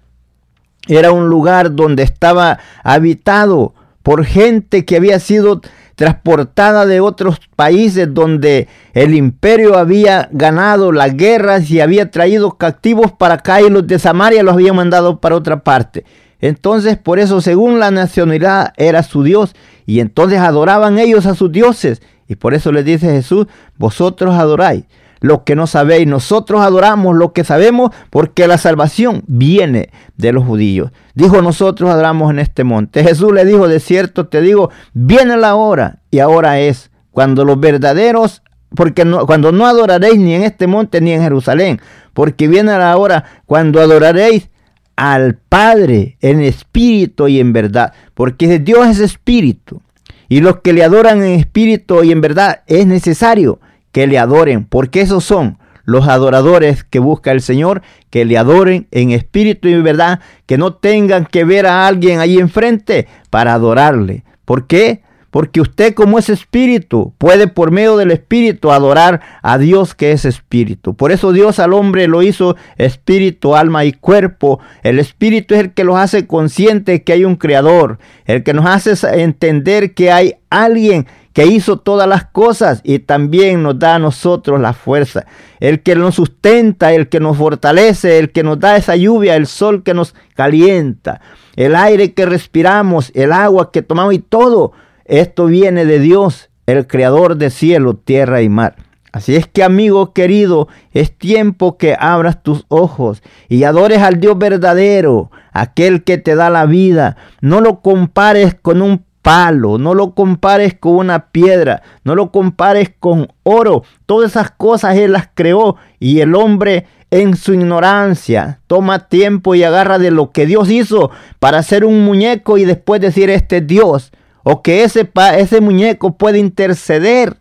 era 0.86 1.12
un 1.12 1.28
lugar 1.28 1.74
donde 1.74 2.04
estaba 2.04 2.58
habitado 2.82 3.74
por 4.02 4.24
gente 4.24 4.86
que 4.86 4.96
había 4.96 5.20
sido 5.20 5.60
transportada 5.98 6.86
de 6.86 7.00
otros 7.00 7.40
países 7.56 8.14
donde 8.14 8.68
el 8.94 9.16
imperio 9.16 9.76
había 9.76 10.28
ganado 10.30 10.92
las 10.92 11.16
guerras 11.16 11.68
y 11.72 11.80
había 11.80 12.12
traído 12.12 12.52
cautivos 12.52 13.10
para 13.10 13.34
acá 13.34 13.60
y 13.62 13.68
los 13.68 13.84
de 13.84 13.98
Samaria 13.98 14.44
los 14.44 14.54
habían 14.54 14.76
mandado 14.76 15.18
para 15.18 15.34
otra 15.34 15.64
parte. 15.64 16.04
Entonces, 16.40 16.96
por 16.98 17.18
eso, 17.18 17.40
según 17.40 17.80
la 17.80 17.90
nacionalidad, 17.90 18.74
era 18.76 19.02
su 19.02 19.24
Dios. 19.24 19.56
Y 19.86 19.98
entonces 19.98 20.38
adoraban 20.38 21.00
ellos 21.00 21.26
a 21.26 21.34
sus 21.34 21.50
dioses. 21.50 22.00
Y 22.28 22.36
por 22.36 22.54
eso 22.54 22.70
les 22.70 22.84
dice 22.84 23.10
Jesús, 23.10 23.48
vosotros 23.76 24.36
adoráis 24.36 24.84
lo 25.20 25.44
que 25.44 25.56
no 25.56 25.66
sabéis. 25.66 26.06
Nosotros 26.06 26.60
adoramos 26.60 27.16
lo 27.16 27.32
que 27.32 27.44
sabemos 27.44 27.90
porque 28.10 28.46
la 28.46 28.58
salvación 28.58 29.22
viene 29.26 29.90
de 30.16 30.32
los 30.32 30.44
judíos. 30.44 30.92
Dijo, 31.14 31.42
nosotros 31.42 31.90
adoramos 31.90 32.30
en 32.30 32.38
este 32.38 32.64
monte. 32.64 33.02
Jesús 33.02 33.32
le 33.32 33.44
dijo, 33.44 33.68
de 33.68 33.80
cierto 33.80 34.28
te 34.28 34.40
digo, 34.40 34.70
viene 34.92 35.36
la 35.36 35.54
hora 35.54 36.00
y 36.10 36.18
ahora 36.20 36.60
es 36.60 36.90
cuando 37.10 37.44
los 37.44 37.58
verdaderos, 37.58 38.42
porque 38.74 39.04
no, 39.04 39.26
cuando 39.26 39.50
no 39.50 39.66
adoraréis 39.66 40.18
ni 40.18 40.34
en 40.34 40.42
este 40.42 40.66
monte 40.66 41.00
ni 41.00 41.12
en 41.12 41.22
Jerusalén, 41.22 41.80
porque 42.14 42.48
viene 42.48 42.76
la 42.78 42.96
hora 42.96 43.24
cuando 43.46 43.80
adoraréis 43.80 44.50
al 44.96 45.36
Padre 45.36 46.16
en 46.20 46.40
espíritu 46.40 47.28
y 47.28 47.40
en 47.40 47.52
verdad, 47.52 47.92
porque 48.14 48.58
Dios 48.58 48.86
es 48.88 48.98
espíritu. 48.98 49.80
Y 50.28 50.40
los 50.40 50.58
que 50.58 50.72
le 50.72 50.84
adoran 50.84 51.22
en 51.22 51.38
espíritu 51.38 52.02
y 52.04 52.12
en 52.12 52.20
verdad 52.20 52.62
es 52.66 52.86
necesario 52.86 53.60
que 53.98 54.06
le 54.06 54.16
adoren, 54.16 54.64
porque 54.64 55.00
esos 55.00 55.24
son 55.24 55.58
los 55.82 56.06
adoradores 56.06 56.84
que 56.84 57.00
busca 57.00 57.32
el 57.32 57.40
Señor, 57.40 57.82
que 58.10 58.24
le 58.24 58.38
adoren 58.38 58.86
en 58.92 59.10
espíritu 59.10 59.66
y 59.66 59.72
en 59.72 59.82
verdad, 59.82 60.20
que 60.46 60.56
no 60.56 60.74
tengan 60.74 61.26
que 61.26 61.42
ver 61.42 61.66
a 61.66 61.88
alguien 61.88 62.20
ahí 62.20 62.38
enfrente 62.38 63.08
para 63.28 63.54
adorarle. 63.54 64.22
¿Por 64.44 64.68
qué? 64.68 65.02
Porque 65.32 65.60
usted 65.60 65.94
como 65.94 66.16
es 66.20 66.28
espíritu 66.28 67.12
puede 67.18 67.48
por 67.48 67.72
medio 67.72 67.96
del 67.96 68.12
espíritu 68.12 68.70
adorar 68.70 69.20
a 69.42 69.58
Dios 69.58 69.96
que 69.96 70.12
es 70.12 70.24
espíritu. 70.24 70.94
Por 70.94 71.10
eso 71.10 71.32
Dios 71.32 71.58
al 71.58 71.72
hombre 71.72 72.06
lo 72.06 72.22
hizo 72.22 72.54
espíritu, 72.76 73.56
alma 73.56 73.84
y 73.84 73.92
cuerpo. 73.92 74.60
El 74.84 75.00
espíritu 75.00 75.56
es 75.56 75.60
el 75.60 75.72
que 75.72 75.82
los 75.82 75.96
hace 75.96 76.28
conscientes 76.28 77.02
que 77.02 77.14
hay 77.14 77.24
un 77.24 77.34
creador, 77.34 77.98
el 78.26 78.44
que 78.44 78.54
nos 78.54 78.64
hace 78.64 78.94
entender 79.20 79.92
que 79.92 80.12
hay 80.12 80.36
alguien 80.50 81.08
que 81.38 81.46
hizo 81.46 81.76
todas 81.76 82.08
las 82.08 82.24
cosas 82.24 82.80
y 82.82 82.98
también 82.98 83.62
nos 83.62 83.78
da 83.78 83.94
a 83.94 83.98
nosotros 84.00 84.60
la 84.60 84.72
fuerza, 84.72 85.24
el 85.60 85.84
que 85.84 85.94
nos 85.94 86.16
sustenta, 86.16 86.92
el 86.92 87.08
que 87.08 87.20
nos 87.20 87.36
fortalece, 87.36 88.18
el 88.18 88.32
que 88.32 88.42
nos 88.42 88.58
da 88.58 88.76
esa 88.76 88.96
lluvia, 88.96 89.36
el 89.36 89.46
sol 89.46 89.84
que 89.84 89.94
nos 89.94 90.16
calienta, 90.34 91.20
el 91.54 91.76
aire 91.76 92.12
que 92.12 92.26
respiramos, 92.26 93.12
el 93.14 93.30
agua 93.30 93.70
que 93.70 93.82
tomamos 93.82 94.14
y 94.14 94.18
todo. 94.18 94.72
Esto 95.04 95.46
viene 95.46 95.84
de 95.84 96.00
Dios, 96.00 96.50
el 96.66 96.88
creador 96.88 97.36
de 97.36 97.50
cielo, 97.50 97.94
tierra 97.94 98.42
y 98.42 98.48
mar. 98.48 98.74
Así 99.12 99.36
es 99.36 99.46
que, 99.46 99.62
amigo 99.62 100.12
querido, 100.12 100.66
es 100.90 101.16
tiempo 101.16 101.78
que 101.78 101.96
abras 102.00 102.42
tus 102.42 102.64
ojos 102.66 103.22
y 103.48 103.62
adores 103.62 104.02
al 104.02 104.18
Dios 104.18 104.36
verdadero, 104.38 105.30
aquel 105.52 106.02
que 106.02 106.18
te 106.18 106.34
da 106.34 106.50
la 106.50 106.66
vida. 106.66 107.16
No 107.40 107.60
lo 107.60 107.80
compares 107.80 108.56
con 108.60 108.82
un 108.82 109.06
palo, 109.28 109.76
no 109.76 109.92
lo 109.92 110.14
compares 110.14 110.72
con 110.72 110.94
una 110.94 111.26
piedra, 111.26 111.82
no 112.02 112.14
lo 112.14 112.32
compares 112.32 112.94
con 112.98 113.28
oro. 113.42 113.82
Todas 114.06 114.30
esas 114.30 114.52
cosas 114.52 114.96
Él 114.96 115.12
las 115.12 115.28
creó 115.34 115.76
y 116.00 116.20
el 116.20 116.34
hombre 116.34 116.86
en 117.10 117.36
su 117.36 117.52
ignorancia 117.52 118.60
toma 118.66 119.10
tiempo 119.10 119.54
y 119.54 119.64
agarra 119.64 119.98
de 119.98 120.10
lo 120.10 120.30
que 120.30 120.46
Dios 120.46 120.70
hizo 120.70 121.10
para 121.40 121.58
hacer 121.58 121.84
un 121.84 122.06
muñeco 122.06 122.56
y 122.56 122.64
después 122.64 123.02
decir 123.02 123.28
este 123.28 123.58
es 123.58 123.66
Dios. 123.66 124.12
O 124.44 124.62
que 124.62 124.82
ese, 124.82 125.10
ese 125.36 125.60
muñeco 125.60 126.16
puede 126.16 126.38
interceder 126.38 127.36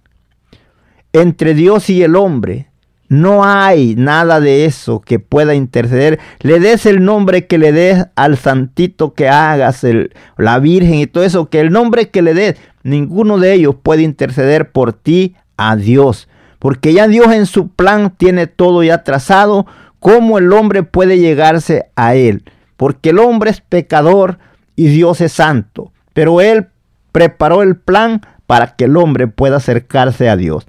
entre 1.13 1.53
Dios 1.53 1.89
y 1.89 2.03
el 2.03 2.17
hombre. 2.17 2.66
No 3.09 3.45
hay 3.45 3.95
nada 3.95 4.39
de 4.41 4.65
eso 4.65 4.99
que 4.99 5.19
pueda 5.19 5.55
interceder. 5.55 6.19
Le 6.39 6.59
des 6.59 6.85
el 6.85 7.05
nombre 7.05 7.47
que 7.47 7.57
le 7.57 7.71
des 7.71 8.05
al 8.15 8.37
santito 8.37 9.13
que 9.13 9.29
hagas, 9.29 9.83
el, 9.83 10.13
la 10.37 10.59
Virgen 10.59 10.95
y 10.95 11.07
todo 11.07 11.23
eso, 11.23 11.49
que 11.49 11.61
el 11.61 11.71
nombre 11.71 12.09
que 12.09 12.21
le 12.21 12.33
des, 12.33 12.57
ninguno 12.83 13.37
de 13.37 13.53
ellos 13.53 13.75
puede 13.81 14.01
interceder 14.01 14.71
por 14.71 14.91
ti 14.91 15.35
a 15.55 15.75
Dios. 15.77 16.27
Porque 16.59 16.91
ya 16.91 17.07
Dios 17.07 17.31
en 17.31 17.45
su 17.45 17.69
plan 17.69 18.13
tiene 18.17 18.47
todo 18.47 18.83
ya 18.83 19.03
trazado, 19.03 19.67
cómo 19.99 20.37
el 20.37 20.51
hombre 20.51 20.83
puede 20.83 21.19
llegarse 21.19 21.89
a 21.95 22.15
Él. 22.15 22.43
Porque 22.75 23.11
el 23.11 23.19
hombre 23.19 23.51
es 23.51 23.61
pecador 23.61 24.37
y 24.75 24.87
Dios 24.87 25.21
es 25.21 25.31
santo. 25.31 25.93
Pero 26.13 26.41
Él 26.41 26.67
preparó 27.13 27.63
el 27.63 27.77
plan 27.77 28.21
para 28.47 28.75
que 28.75 28.85
el 28.85 28.97
hombre 28.97 29.27
pueda 29.27 29.57
acercarse 29.57 30.29
a 30.29 30.35
Dios. 30.35 30.67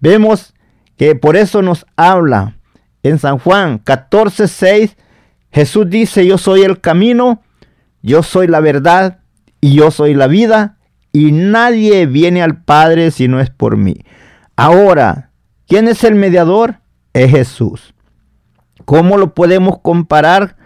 Vemos 0.00 0.54
que 0.96 1.14
por 1.14 1.36
eso 1.36 1.62
nos 1.62 1.86
habla 1.96 2.56
en 3.02 3.18
San 3.18 3.38
Juan 3.38 3.78
14, 3.78 4.48
6. 4.48 4.96
Jesús 5.50 5.88
dice, 5.88 6.26
yo 6.26 6.38
soy 6.38 6.62
el 6.62 6.80
camino, 6.80 7.42
yo 8.02 8.22
soy 8.22 8.46
la 8.46 8.60
verdad 8.60 9.20
y 9.60 9.74
yo 9.74 9.90
soy 9.90 10.14
la 10.14 10.26
vida 10.26 10.78
y 11.12 11.32
nadie 11.32 12.06
viene 12.06 12.42
al 12.42 12.62
Padre 12.62 13.10
si 13.10 13.28
no 13.28 13.40
es 13.40 13.50
por 13.50 13.76
mí. 13.76 14.04
Ahora, 14.56 15.30
¿quién 15.66 15.88
es 15.88 16.04
el 16.04 16.14
mediador? 16.14 16.80
Es 17.12 17.30
Jesús. 17.30 17.94
¿Cómo 18.84 19.16
lo 19.16 19.34
podemos 19.34 19.80
comparar? 19.80 20.56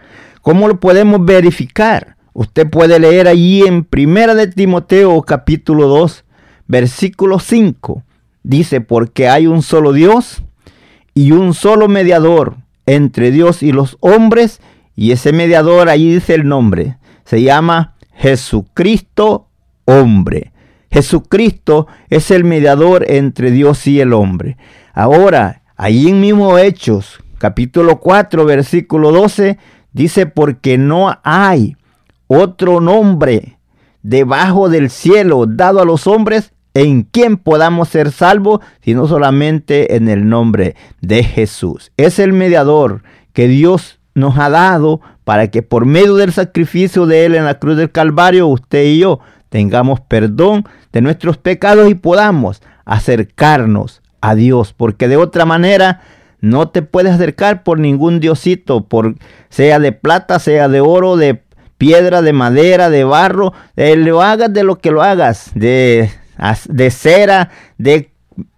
¿Cómo 0.41 0.67
lo 0.67 0.79
podemos 0.79 1.23
verificar? 1.23 2.17
Usted 2.33 2.69
puede 2.69 2.99
leer 2.99 3.27
allí 3.27 3.63
en 3.63 3.83
Primera 3.83 4.35
de 4.35 4.47
Timoteo 4.47 5.21
capítulo 5.21 5.87
2, 5.87 6.25
versículo 6.67 7.39
5. 7.39 8.03
Dice, 8.43 8.81
porque 8.81 9.29
hay 9.29 9.47
un 9.47 9.61
solo 9.61 9.93
Dios 9.93 10.43
y 11.13 11.31
un 11.31 11.53
solo 11.53 11.87
mediador 11.87 12.57
entre 12.85 13.31
Dios 13.31 13.63
y 13.63 13.71
los 13.71 13.97
hombres. 13.99 14.61
Y 14.95 15.11
ese 15.11 15.33
mediador, 15.33 15.89
allí 15.89 16.13
dice 16.13 16.35
el 16.35 16.47
nombre, 16.47 16.97
se 17.23 17.41
llama 17.41 17.95
Jesucristo 18.13 19.47
hombre. 19.85 20.51
Jesucristo 20.91 21.87
es 22.09 22.31
el 22.31 22.43
mediador 22.43 23.05
entre 23.09 23.51
Dios 23.51 23.87
y 23.87 24.01
el 24.01 24.13
hombre. 24.13 24.57
Ahora, 24.93 25.61
ahí 25.77 26.09
en 26.09 26.19
mismo 26.19 26.57
Hechos, 26.57 27.23
capítulo 27.37 27.99
4, 27.99 28.45
versículo 28.45 29.11
12, 29.11 29.57
dice, 29.93 30.25
porque 30.25 30.77
no 30.77 31.17
hay 31.23 31.77
otro 32.27 32.81
nombre 32.81 33.57
debajo 34.03 34.69
del 34.69 34.89
cielo 34.89 35.45
dado 35.47 35.81
a 35.81 35.85
los 35.85 36.07
hombres 36.07 36.53
en 36.73 37.03
quien 37.03 37.37
podamos 37.37 37.89
ser 37.89 38.11
salvos, 38.11 38.61
sino 38.81 39.07
solamente 39.07 39.95
en 39.95 40.07
el 40.07 40.27
nombre 40.29 40.75
de 41.01 41.23
Jesús. 41.23 41.91
Es 41.97 42.19
el 42.19 42.33
mediador 42.33 43.03
que 43.33 43.47
Dios 43.47 43.99
nos 44.13 44.37
ha 44.37 44.49
dado 44.49 45.01
para 45.23 45.49
que 45.49 45.61
por 45.61 45.85
medio 45.85 46.15
del 46.15 46.31
sacrificio 46.31 47.05
de 47.05 47.25
Él 47.25 47.35
en 47.35 47.45
la 47.45 47.59
cruz 47.59 47.77
del 47.77 47.91
Calvario, 47.91 48.47
usted 48.47 48.83
y 48.83 48.99
yo 48.99 49.19
tengamos 49.49 49.99
perdón 50.01 50.65
de 50.91 51.01
nuestros 51.01 51.37
pecados 51.37 51.89
y 51.89 51.95
podamos 51.95 52.61
acercarnos 52.85 54.01
a 54.21 54.35
Dios, 54.35 54.73
porque 54.73 55.07
de 55.07 55.17
otra 55.17 55.45
manera 55.45 56.01
no 56.39 56.69
te 56.69 56.81
puedes 56.81 57.13
acercar 57.13 57.63
por 57.63 57.79
ningún 57.79 58.19
diosito, 58.19 58.85
por 58.85 59.15
sea 59.49 59.79
de 59.79 59.91
plata, 59.91 60.39
sea 60.39 60.67
de 60.67 60.81
oro, 60.81 61.17
de 61.17 61.41
piedra, 61.77 62.21
de 62.21 62.33
madera, 62.33 62.89
de 62.89 63.03
barro, 63.03 63.53
eh, 63.75 63.95
lo 63.95 64.21
hagas 64.21 64.53
de 64.53 64.63
lo 64.63 64.77
que 64.77 64.91
lo 64.91 65.01
hagas, 65.01 65.51
de 65.55 66.11
de 66.67 66.91
cera, 66.91 67.49
de 67.77 68.11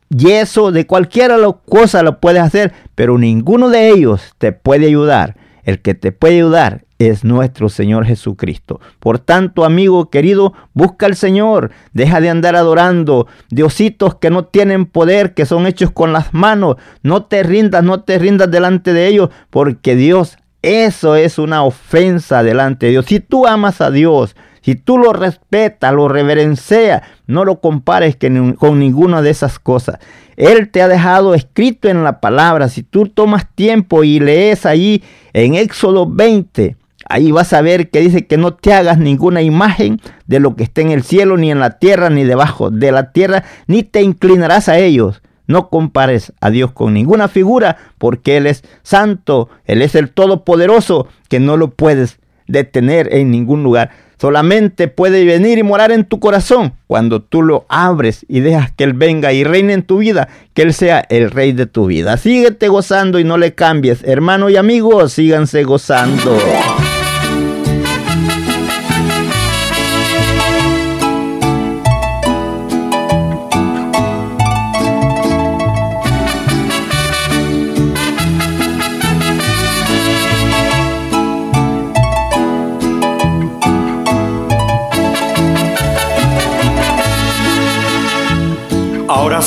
yeso, 0.10 0.72
de 0.72 0.88
cualquier 0.88 1.32
cosa 1.68 2.04
lo 2.04 2.20
puedes 2.20 2.42
hacer, 2.42 2.74
pero 2.96 3.18
ninguno 3.18 3.70
de 3.70 3.90
ellos 3.90 4.34
te 4.38 4.52
puede 4.52 4.88
ayudar. 4.88 5.36
El 5.64 5.82
que 5.82 5.94
te 5.94 6.12
puede 6.12 6.36
ayudar 6.36 6.84
es 7.00 7.24
nuestro 7.24 7.70
Señor 7.70 8.06
Jesucristo. 8.06 8.80
Por 9.00 9.20
tanto, 9.20 9.66
amigo 9.66 10.10
querido, 10.10 10.54
busca 10.74 11.06
al 11.06 11.16
Señor. 11.16 11.72
Deja 11.94 12.22
de 12.22 12.30
andar 12.30 12.56
adorando 12.56 13.28
diositos 13.50 14.16
que 14.16 14.30
no 14.30 14.46
tienen 14.46 14.86
poder, 14.86 15.34
que 15.34 15.46
son 15.46 15.66
hechos 15.66 15.92
con 15.92 16.14
las 16.14 16.34
manos. 16.34 16.76
No 17.02 17.26
te 17.26 17.44
rindas, 17.44 17.84
no 17.84 18.02
te 18.02 18.20
rindas 18.20 18.52
delante 18.52 18.94
de 18.94 19.08
ellos, 19.08 19.30
porque 19.50 19.96
Dios, 19.96 20.38
eso 20.62 21.16
es 21.16 21.38
una 21.40 21.64
ofensa 21.64 22.44
delante 22.44 22.88
de 22.88 22.92
Dios. 22.94 23.06
Si 23.06 23.20
tú 23.20 23.48
amas 23.48 23.82
a 23.82 23.90
Dios, 23.90 24.36
si 24.64 24.76
tú 24.76 24.98
lo 24.98 25.12
respetas, 25.12 25.94
lo 25.94 26.08
reverencias, 26.08 27.02
no 27.28 27.44
lo 27.44 27.60
compares 27.60 28.18
con 28.58 28.80
ninguna 28.80 29.22
de 29.22 29.30
esas 29.30 29.60
cosas. 29.60 30.00
Él 30.38 30.70
te 30.70 30.82
ha 30.82 30.88
dejado 30.88 31.34
escrito 31.34 31.90
en 31.90 32.04
la 32.06 32.22
palabra. 32.22 32.70
Si 32.70 32.82
tú 32.82 33.08
tomas 33.08 33.46
tiempo 33.56 34.06
y 34.06 34.22
lees 34.22 34.66
ahí 34.66 35.04
en 35.34 35.56
Éxodo 35.56 36.10
20, 36.10 36.78
ahí 37.10 37.32
vas 37.32 37.52
a 37.52 37.62
ver 37.62 37.90
que 37.90 38.00
dice 38.00 38.26
que 38.26 38.38
no 38.38 38.54
te 38.54 38.74
hagas 38.74 38.98
ninguna 38.98 39.42
imagen 39.42 40.00
de 40.28 40.40
lo 40.40 40.56
que 40.56 40.64
esté 40.64 40.82
en 40.82 40.92
el 40.92 41.04
cielo, 41.04 41.36
ni 41.36 41.52
en 41.52 41.60
la 41.60 41.78
tierra, 41.78 42.10
ni 42.10 42.24
debajo 42.24 42.72
de 42.72 42.94
la 42.94 43.12
tierra, 43.12 43.44
ni 43.68 43.84
te 43.84 44.02
inclinarás 44.02 44.70
a 44.70 44.80
ellos. 44.80 45.22
No 45.46 45.68
compares 45.68 46.32
a 46.40 46.50
Dios 46.52 46.72
con 46.72 46.94
ninguna 46.94 47.28
figura, 47.28 47.76
porque 47.98 48.38
Él 48.38 48.48
es 48.48 48.64
santo, 48.82 49.50
Él 49.66 49.82
es 49.82 49.94
el 49.96 50.10
todopoderoso, 50.12 51.10
que 51.28 51.42
no 51.42 51.58
lo 51.58 51.72
puedes 51.72 52.20
detener 52.48 53.14
en 53.14 53.30
ningún 53.30 53.62
lugar 53.62 53.92
solamente 54.24 54.88
puede 54.88 55.26
venir 55.26 55.58
y 55.58 55.64
morar 55.64 55.92
en 55.92 56.06
tu 56.06 56.22
corazón 56.22 56.76
cuando 56.88 57.22
tú 57.22 57.42
lo 57.42 57.66
abres 57.68 58.26
y 58.30 58.40
dejas 58.40 58.72
que 58.72 58.86
Él 58.86 58.94
venga 58.94 59.34
y 59.34 59.44
reine 59.44 59.74
en 59.74 59.84
tu 59.84 59.98
vida, 59.98 60.30
que 60.54 60.62
Él 60.62 60.74
sea 60.74 61.06
el 61.10 61.30
rey 61.30 61.52
de 61.52 61.66
tu 61.66 61.88
vida. 61.88 62.16
Síguete 62.16 62.70
gozando 62.70 63.20
y 63.20 63.26
no 63.26 63.38
le 63.38 63.54
cambies. 63.54 64.02
Hermano 64.06 64.50
y 64.50 64.56
amigo, 64.56 65.10
síganse 65.10 65.66
gozando. 65.66 66.38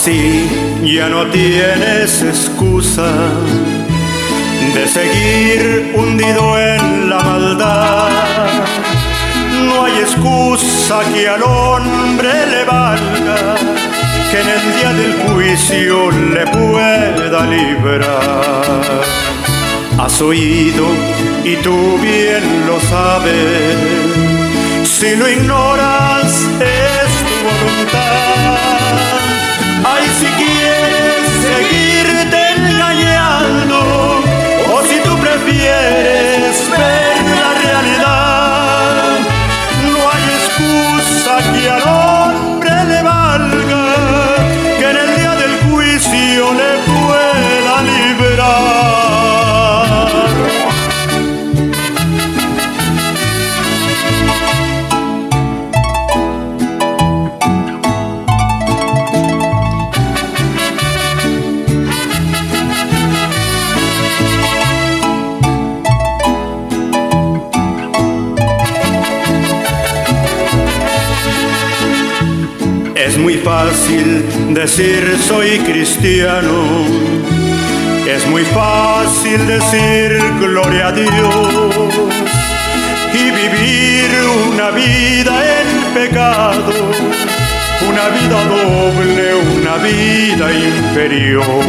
Así 0.06 0.48
ya 0.84 1.08
no 1.08 1.26
tienes 1.32 2.22
excusa 2.22 3.10
de 4.72 4.86
seguir 4.86 5.94
hundido 5.96 6.56
en 6.60 7.10
la 7.10 7.18
maldad. 7.18 8.08
No 9.64 9.84
hay 9.84 9.94
excusa 9.94 11.00
que 11.12 11.28
al 11.28 11.42
hombre 11.42 12.46
le 12.52 12.62
valga, 12.62 13.56
que 14.30 14.40
en 14.42 14.48
el 14.48 14.62
día 14.76 14.92
del 14.92 15.12
juicio 15.24 16.12
le 16.12 16.46
pueda 16.46 17.44
librar. 17.44 19.02
Has 19.98 20.20
oído 20.20 20.86
y 21.42 21.56
tú 21.56 21.98
bien 22.00 22.44
lo 22.64 22.78
sabes, 22.78 23.74
si 24.84 25.16
lo 25.16 25.28
ignoras 25.28 26.30
es 26.60 27.10
tu 27.26 27.34
voluntad. 27.42 28.35
Si 30.18 30.26
quieres 30.26 31.28
seguirte 31.46 32.38
engañando, 32.56 34.22
o 34.72 34.82
si 34.82 34.98
tú 35.00 35.16
prefieres 35.18 36.70
ver 36.70 37.22
la 37.42 37.50
realidad, 37.62 39.18
no 39.92 39.98
hay 40.10 40.24
excusa 40.40 41.52
que 41.52 41.70
al 41.70 42.05
decir 74.76 75.18
soy 75.26 75.58
cristiano. 75.60 76.84
Es 78.06 78.26
muy 78.26 78.44
fácil 78.44 79.46
decir 79.46 80.22
gloria 80.38 80.88
a 80.88 80.92
Dios 80.92 81.94
y 83.14 83.24
vivir 83.30 84.10
una 84.52 84.70
vida 84.70 85.34
en 85.60 85.94
pecado, 85.94 86.72
una 87.88 88.08
vida 88.18 88.38
doble, 88.54 89.34
una 89.56 89.76
vida 89.76 90.52
inferior. 90.52 91.64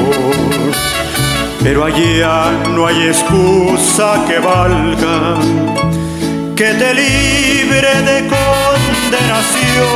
Pero 1.64 1.86
allá 1.86 2.52
no 2.76 2.88
hay 2.88 3.08
excusa 3.08 4.26
que 4.28 4.40
valga 4.40 5.40
que 6.58 6.74
te 6.74 6.94
libre 6.94 8.02
de 8.02 8.28
condenación. 9.10 9.88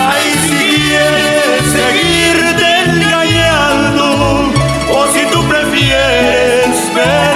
Ay, 0.00 0.26
si 0.46 0.58
quieres 0.76 1.64
seguirte 1.72 2.66
engañando, 2.86 4.52
o 4.92 5.06
si 5.12 5.26
tú 5.32 5.42
prefieres 5.48 6.94
ver 6.94 7.35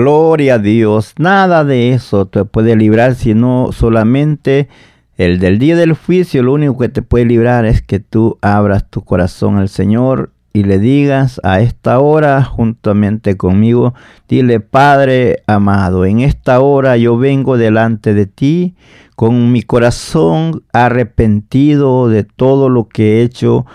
Gloria 0.00 0.54
a 0.54 0.58
Dios. 0.58 1.12
Nada 1.18 1.62
de 1.62 1.92
eso 1.92 2.24
te 2.24 2.46
puede 2.46 2.74
librar, 2.74 3.16
sino 3.16 3.68
solamente 3.70 4.66
el 5.18 5.38
del 5.38 5.58
día 5.58 5.76
del 5.76 5.92
juicio. 5.92 6.42
Lo 6.42 6.54
único 6.54 6.78
que 6.78 6.88
te 6.88 7.02
puede 7.02 7.26
librar 7.26 7.66
es 7.66 7.82
que 7.82 8.00
tú 8.00 8.38
abras 8.40 8.88
tu 8.88 9.02
corazón 9.04 9.58
al 9.58 9.68
Señor 9.68 10.30
y 10.54 10.64
le 10.64 10.78
digas 10.78 11.38
a 11.44 11.60
esta 11.60 11.98
hora 11.98 12.42
juntamente 12.42 13.36
conmigo, 13.36 13.92
dile 14.26 14.60
Padre 14.60 15.42
amado, 15.46 16.06
en 16.06 16.20
esta 16.20 16.60
hora 16.60 16.96
yo 16.96 17.18
vengo 17.18 17.58
delante 17.58 18.14
de 18.14 18.24
ti 18.24 18.74
con 19.16 19.52
mi 19.52 19.60
corazón 19.60 20.62
arrepentido 20.72 22.08
de 22.08 22.24
todo 22.24 22.70
lo 22.70 22.88
que 22.88 23.18
he 23.18 23.22
hecho 23.22 23.66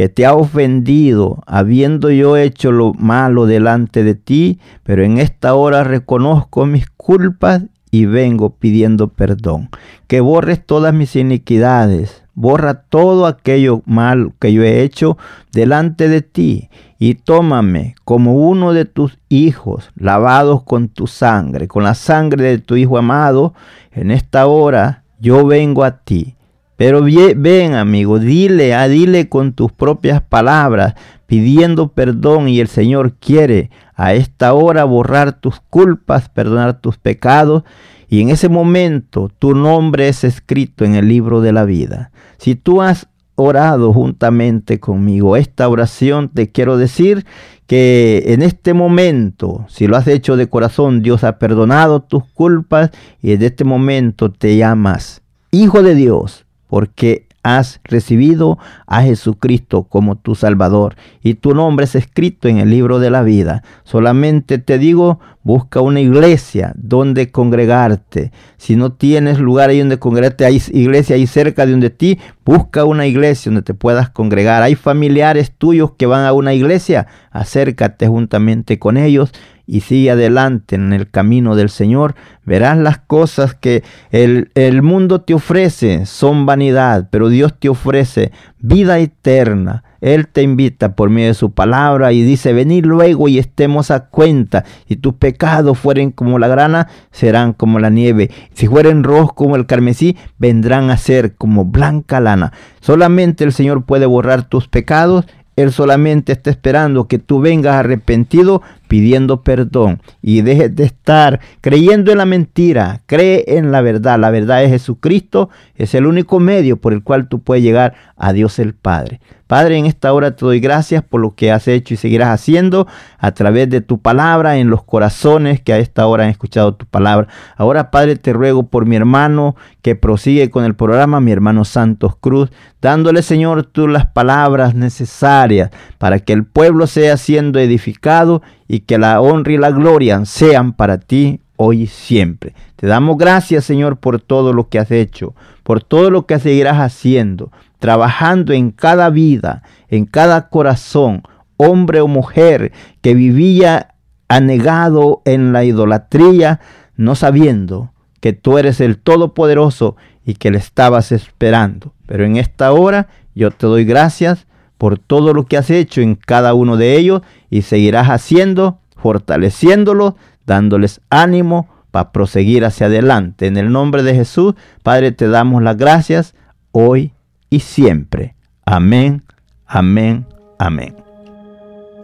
que 0.00 0.08
te 0.08 0.24
ha 0.24 0.32
ofendido, 0.32 1.42
habiendo 1.46 2.10
yo 2.10 2.38
hecho 2.38 2.72
lo 2.72 2.94
malo 2.94 3.44
delante 3.44 4.02
de 4.02 4.14
ti, 4.14 4.58
pero 4.82 5.04
en 5.04 5.18
esta 5.18 5.52
hora 5.52 5.84
reconozco 5.84 6.64
mis 6.64 6.88
culpas 6.88 7.64
y 7.90 8.06
vengo 8.06 8.48
pidiendo 8.48 9.08
perdón. 9.08 9.68
Que 10.06 10.20
borres 10.20 10.64
todas 10.64 10.94
mis 10.94 11.16
iniquidades, 11.16 12.22
borra 12.32 12.80
todo 12.80 13.26
aquello 13.26 13.82
mal 13.84 14.32
que 14.40 14.54
yo 14.54 14.62
he 14.62 14.80
hecho 14.84 15.18
delante 15.52 16.08
de 16.08 16.22
ti 16.22 16.70
y 16.98 17.16
tómame 17.16 17.94
como 18.06 18.48
uno 18.48 18.72
de 18.72 18.86
tus 18.86 19.18
hijos, 19.28 19.90
lavados 19.96 20.62
con 20.62 20.88
tu 20.88 21.08
sangre, 21.08 21.68
con 21.68 21.82
la 21.82 21.94
sangre 21.94 22.44
de 22.44 22.56
tu 22.58 22.76
Hijo 22.76 22.96
amado. 22.96 23.52
En 23.92 24.10
esta 24.10 24.46
hora 24.46 25.04
yo 25.18 25.44
vengo 25.44 25.84
a 25.84 25.98
ti. 25.98 26.36
Pero 26.80 27.04
ven, 27.04 27.74
amigo, 27.74 28.18
dile, 28.18 28.72
a 28.72 28.88
dile 28.88 29.28
con 29.28 29.52
tus 29.52 29.70
propias 29.70 30.22
palabras, 30.22 30.94
pidiendo 31.26 31.88
perdón 31.88 32.48
y 32.48 32.58
el 32.58 32.68
Señor 32.68 33.16
quiere 33.20 33.68
a 33.94 34.14
esta 34.14 34.54
hora 34.54 34.84
borrar 34.84 35.38
tus 35.38 35.60
culpas, 35.60 36.30
perdonar 36.30 36.80
tus 36.80 36.96
pecados 36.96 37.64
y 38.08 38.22
en 38.22 38.30
ese 38.30 38.48
momento 38.48 39.30
tu 39.38 39.54
nombre 39.54 40.08
es 40.08 40.24
escrito 40.24 40.86
en 40.86 40.94
el 40.94 41.06
libro 41.06 41.42
de 41.42 41.52
la 41.52 41.66
vida. 41.66 42.12
Si 42.38 42.54
tú 42.54 42.80
has 42.80 43.08
orado 43.34 43.92
juntamente 43.92 44.80
conmigo 44.80 45.36
esta 45.36 45.68
oración, 45.68 46.30
te 46.30 46.50
quiero 46.50 46.78
decir 46.78 47.26
que 47.66 48.22
en 48.28 48.40
este 48.40 48.72
momento, 48.72 49.66
si 49.68 49.86
lo 49.86 49.98
has 49.98 50.06
hecho 50.06 50.34
de 50.38 50.48
corazón, 50.48 51.02
Dios 51.02 51.24
ha 51.24 51.38
perdonado 51.38 52.00
tus 52.00 52.24
culpas 52.24 52.90
y 53.20 53.32
en 53.32 53.42
este 53.42 53.64
momento 53.64 54.32
te 54.32 54.56
llamas 54.56 55.20
Hijo 55.50 55.82
de 55.82 55.94
Dios 55.94 56.46
porque 56.70 57.26
has 57.42 57.80
recibido 57.84 58.58
a 58.86 59.02
Jesucristo 59.02 59.84
como 59.84 60.16
tu 60.16 60.34
Salvador 60.34 60.96
y 61.22 61.34
tu 61.34 61.54
nombre 61.54 61.84
es 61.84 61.94
escrito 61.94 62.48
en 62.48 62.58
el 62.58 62.70
libro 62.70 62.98
de 62.98 63.10
la 63.10 63.22
vida. 63.22 63.62
Solamente 63.82 64.58
te 64.58 64.78
digo, 64.78 65.20
busca 65.42 65.80
una 65.80 66.00
iglesia 66.00 66.72
donde 66.76 67.30
congregarte. 67.30 68.30
Si 68.56 68.76
no 68.76 68.92
tienes 68.92 69.38
lugar 69.38 69.70
ahí 69.70 69.78
donde 69.78 69.98
congregarte, 69.98 70.44
hay 70.44 70.62
iglesia 70.72 71.16
ahí 71.16 71.26
cerca 71.26 71.64
de 71.64 71.72
donde 71.72 71.90
ti, 71.90 72.18
busca 72.44 72.84
una 72.84 73.06
iglesia 73.06 73.50
donde 73.50 73.62
te 73.62 73.74
puedas 73.74 74.10
congregar. 74.10 74.62
Hay 74.62 74.74
familiares 74.74 75.50
tuyos 75.50 75.92
que 75.96 76.06
van 76.06 76.26
a 76.26 76.32
una 76.32 76.52
iglesia, 76.52 77.06
acércate 77.30 78.06
juntamente 78.06 78.78
con 78.78 78.96
ellos 78.96 79.32
y 79.70 79.82
sigue 79.82 80.10
adelante 80.10 80.74
en 80.74 80.92
el 80.92 81.08
camino 81.08 81.54
del 81.54 81.70
Señor, 81.70 82.16
verás 82.44 82.76
las 82.76 82.98
cosas 82.98 83.54
que 83.54 83.84
el, 84.10 84.50
el, 84.56 84.82
mundo 84.82 85.20
te 85.20 85.32
ofrece, 85.32 86.06
son 86.06 86.44
vanidad, 86.44 87.06
pero 87.12 87.28
Dios 87.28 87.54
te 87.56 87.68
ofrece 87.68 88.32
vida 88.58 88.98
eterna. 88.98 89.84
Él 90.00 90.26
te 90.26 90.42
invita 90.42 90.96
por 90.96 91.08
medio 91.10 91.28
de 91.28 91.34
su 91.34 91.52
palabra 91.52 92.10
y 92.12 92.22
dice, 92.22 92.52
venid 92.52 92.84
luego 92.84 93.28
y 93.28 93.38
estemos 93.38 93.92
a 93.92 94.06
cuenta. 94.06 94.64
Si 94.88 94.96
tus 94.96 95.14
pecados 95.14 95.78
fueren 95.78 96.10
como 96.10 96.40
la 96.40 96.48
grana, 96.48 96.88
serán 97.12 97.52
como 97.52 97.78
la 97.78 97.90
nieve. 97.90 98.30
Si 98.54 98.66
fueren 98.66 99.04
rojos 99.04 99.34
como 99.34 99.54
el 99.54 99.66
carmesí, 99.66 100.16
vendrán 100.38 100.90
a 100.90 100.96
ser 100.96 101.34
como 101.36 101.66
blanca 101.66 102.18
lana. 102.18 102.52
Solamente 102.80 103.44
el 103.44 103.52
Señor 103.52 103.84
puede 103.84 104.06
borrar 104.06 104.48
tus 104.48 104.66
pecados 104.66 105.26
él 105.62 105.72
solamente 105.72 106.32
está 106.32 106.50
esperando 106.50 107.06
que 107.06 107.18
tú 107.18 107.40
vengas 107.40 107.76
arrepentido, 107.76 108.62
pidiendo 108.90 109.44
perdón 109.44 110.02
y 110.20 110.42
dejes 110.42 110.74
de 110.74 110.82
estar 110.82 111.38
creyendo 111.60 112.10
en 112.10 112.18
la 112.18 112.26
mentira, 112.26 113.02
cree 113.06 113.44
en 113.46 113.70
la 113.70 113.82
verdad. 113.82 114.18
La 114.18 114.30
verdad 114.30 114.64
es 114.64 114.70
Jesucristo, 114.72 115.48
es 115.76 115.94
el 115.94 116.06
único 116.06 116.40
medio 116.40 116.76
por 116.76 116.92
el 116.92 117.04
cual 117.04 117.28
tú 117.28 117.38
puedes 117.38 117.62
llegar 117.62 117.94
a 118.16 118.32
Dios 118.32 118.58
el 118.58 118.74
Padre. 118.74 119.20
Padre, 119.46 119.78
en 119.78 119.86
esta 119.86 120.12
hora 120.12 120.36
te 120.36 120.44
doy 120.44 120.60
gracias 120.60 121.02
por 121.02 121.20
lo 121.20 121.34
que 121.34 121.50
has 121.50 121.66
hecho 121.66 121.94
y 121.94 121.96
seguirás 121.96 122.28
haciendo 122.28 122.86
a 123.18 123.32
través 123.32 123.68
de 123.68 123.80
tu 123.80 123.98
palabra 123.98 124.58
en 124.58 124.70
los 124.70 124.84
corazones 124.84 125.60
que 125.60 125.72
a 125.72 125.78
esta 125.78 126.06
hora 126.06 126.22
han 126.24 126.30
escuchado 126.30 126.74
tu 126.74 126.86
palabra. 126.86 127.26
Ahora, 127.56 127.90
Padre, 127.90 128.14
te 128.14 128.32
ruego 128.32 128.64
por 128.64 128.86
mi 128.86 128.94
hermano 128.94 129.56
que 129.82 129.96
prosigue 129.96 130.50
con 130.50 130.64
el 130.64 130.74
programa, 130.74 131.20
mi 131.20 131.32
hermano 131.32 131.64
Santos 131.64 132.14
Cruz, 132.20 132.50
dándole, 132.80 133.22
Señor, 133.22 133.64
tú 133.64 133.88
las 133.88 134.06
palabras 134.06 134.76
necesarias 134.76 135.70
para 135.98 136.20
que 136.20 136.32
el 136.32 136.44
pueblo 136.44 136.86
sea 136.86 137.16
siendo 137.16 137.58
edificado 137.58 138.42
y 138.70 138.80
que 138.80 138.98
la 138.98 139.20
honra 139.20 139.52
y 139.52 139.58
la 139.58 139.72
gloria 139.72 140.24
sean 140.24 140.72
para 140.72 140.98
ti 140.98 141.40
hoy 141.56 141.82
y 141.82 141.86
siempre. 141.88 142.54
Te 142.76 142.86
damos 142.86 143.18
gracias, 143.18 143.64
Señor, 143.64 143.96
por 143.96 144.20
todo 144.20 144.52
lo 144.52 144.68
que 144.68 144.78
has 144.78 144.92
hecho, 144.92 145.34
por 145.64 145.82
todo 145.82 146.10
lo 146.10 146.26
que 146.26 146.38
seguirás 146.38 146.76
haciendo 146.76 147.50
trabajando 147.80 148.52
en 148.52 148.70
cada 148.70 149.10
vida, 149.10 149.64
en 149.88 150.04
cada 150.04 150.48
corazón, 150.48 151.22
hombre 151.56 152.00
o 152.00 152.06
mujer 152.06 152.72
que 153.00 153.14
vivía 153.14 153.94
anegado 154.28 155.22
en 155.24 155.52
la 155.52 155.64
idolatría, 155.64 156.60
no 156.96 157.16
sabiendo 157.16 157.92
que 158.20 158.32
tú 158.34 158.58
eres 158.58 158.80
el 158.80 158.98
Todopoderoso 158.98 159.96
y 160.24 160.34
que 160.34 160.50
le 160.50 160.58
estabas 160.58 161.10
esperando. 161.10 161.94
Pero 162.06 162.24
en 162.24 162.36
esta 162.36 162.70
hora 162.72 163.08
yo 163.34 163.50
te 163.50 163.66
doy 163.66 163.84
gracias 163.84 164.46
por 164.80 164.98
todo 164.98 165.34
lo 165.34 165.44
que 165.44 165.58
has 165.58 165.68
hecho 165.68 166.00
en 166.00 166.14
cada 166.14 166.54
uno 166.54 166.78
de 166.78 166.96
ellos 166.96 167.20
y 167.50 167.60
seguirás 167.60 168.08
haciendo, 168.08 168.78
fortaleciéndolos, 168.96 170.14
dándoles 170.46 171.02
ánimo 171.10 171.68
para 171.90 172.12
proseguir 172.12 172.64
hacia 172.64 172.86
adelante. 172.86 173.46
En 173.46 173.58
el 173.58 173.72
nombre 173.72 174.02
de 174.02 174.14
Jesús, 174.14 174.54
Padre, 174.82 175.12
te 175.12 175.28
damos 175.28 175.62
las 175.62 175.76
gracias 175.76 176.34
hoy 176.72 177.12
y 177.50 177.60
siempre. 177.60 178.36
Amén, 178.64 179.22
amén, 179.66 180.24
amén. 180.58 180.96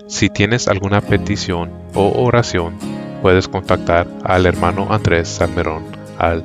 Si 0.06 0.28
tienes 0.28 0.68
alguna 0.68 1.00
petición 1.00 1.70
o 1.94 2.24
oración, 2.24 2.74
puedes 3.22 3.48
contactar 3.48 4.06
al 4.22 4.44
hermano 4.44 4.88
Andrés 4.90 5.28
Salmerón 5.28 5.84
al 6.18 6.44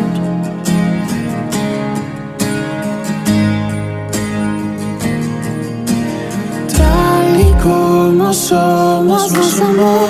Somos, 8.33 9.31
nos 9.31 9.59
amó. 9.59 10.07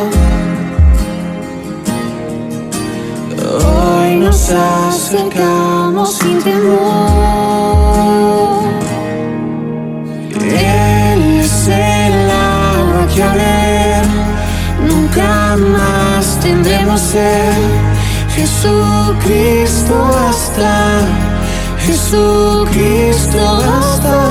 Hoy 3.66 4.16
nos 4.18 4.50
acercamos 4.52 6.18
sin 6.18 6.42
temor. 6.42 6.82
Él 10.40 11.40
es 11.40 11.68
el 11.68 12.30
agua 12.30 13.08
que 13.14 13.22
ver 13.22 14.06
nunca 14.88 15.58
más 15.58 16.40
tendremos 16.42 17.02
ser. 17.02 17.54
Jesucristo 18.36 19.96
basta, 20.14 21.02
Jesucristo 21.80 23.38
basta 23.38 24.31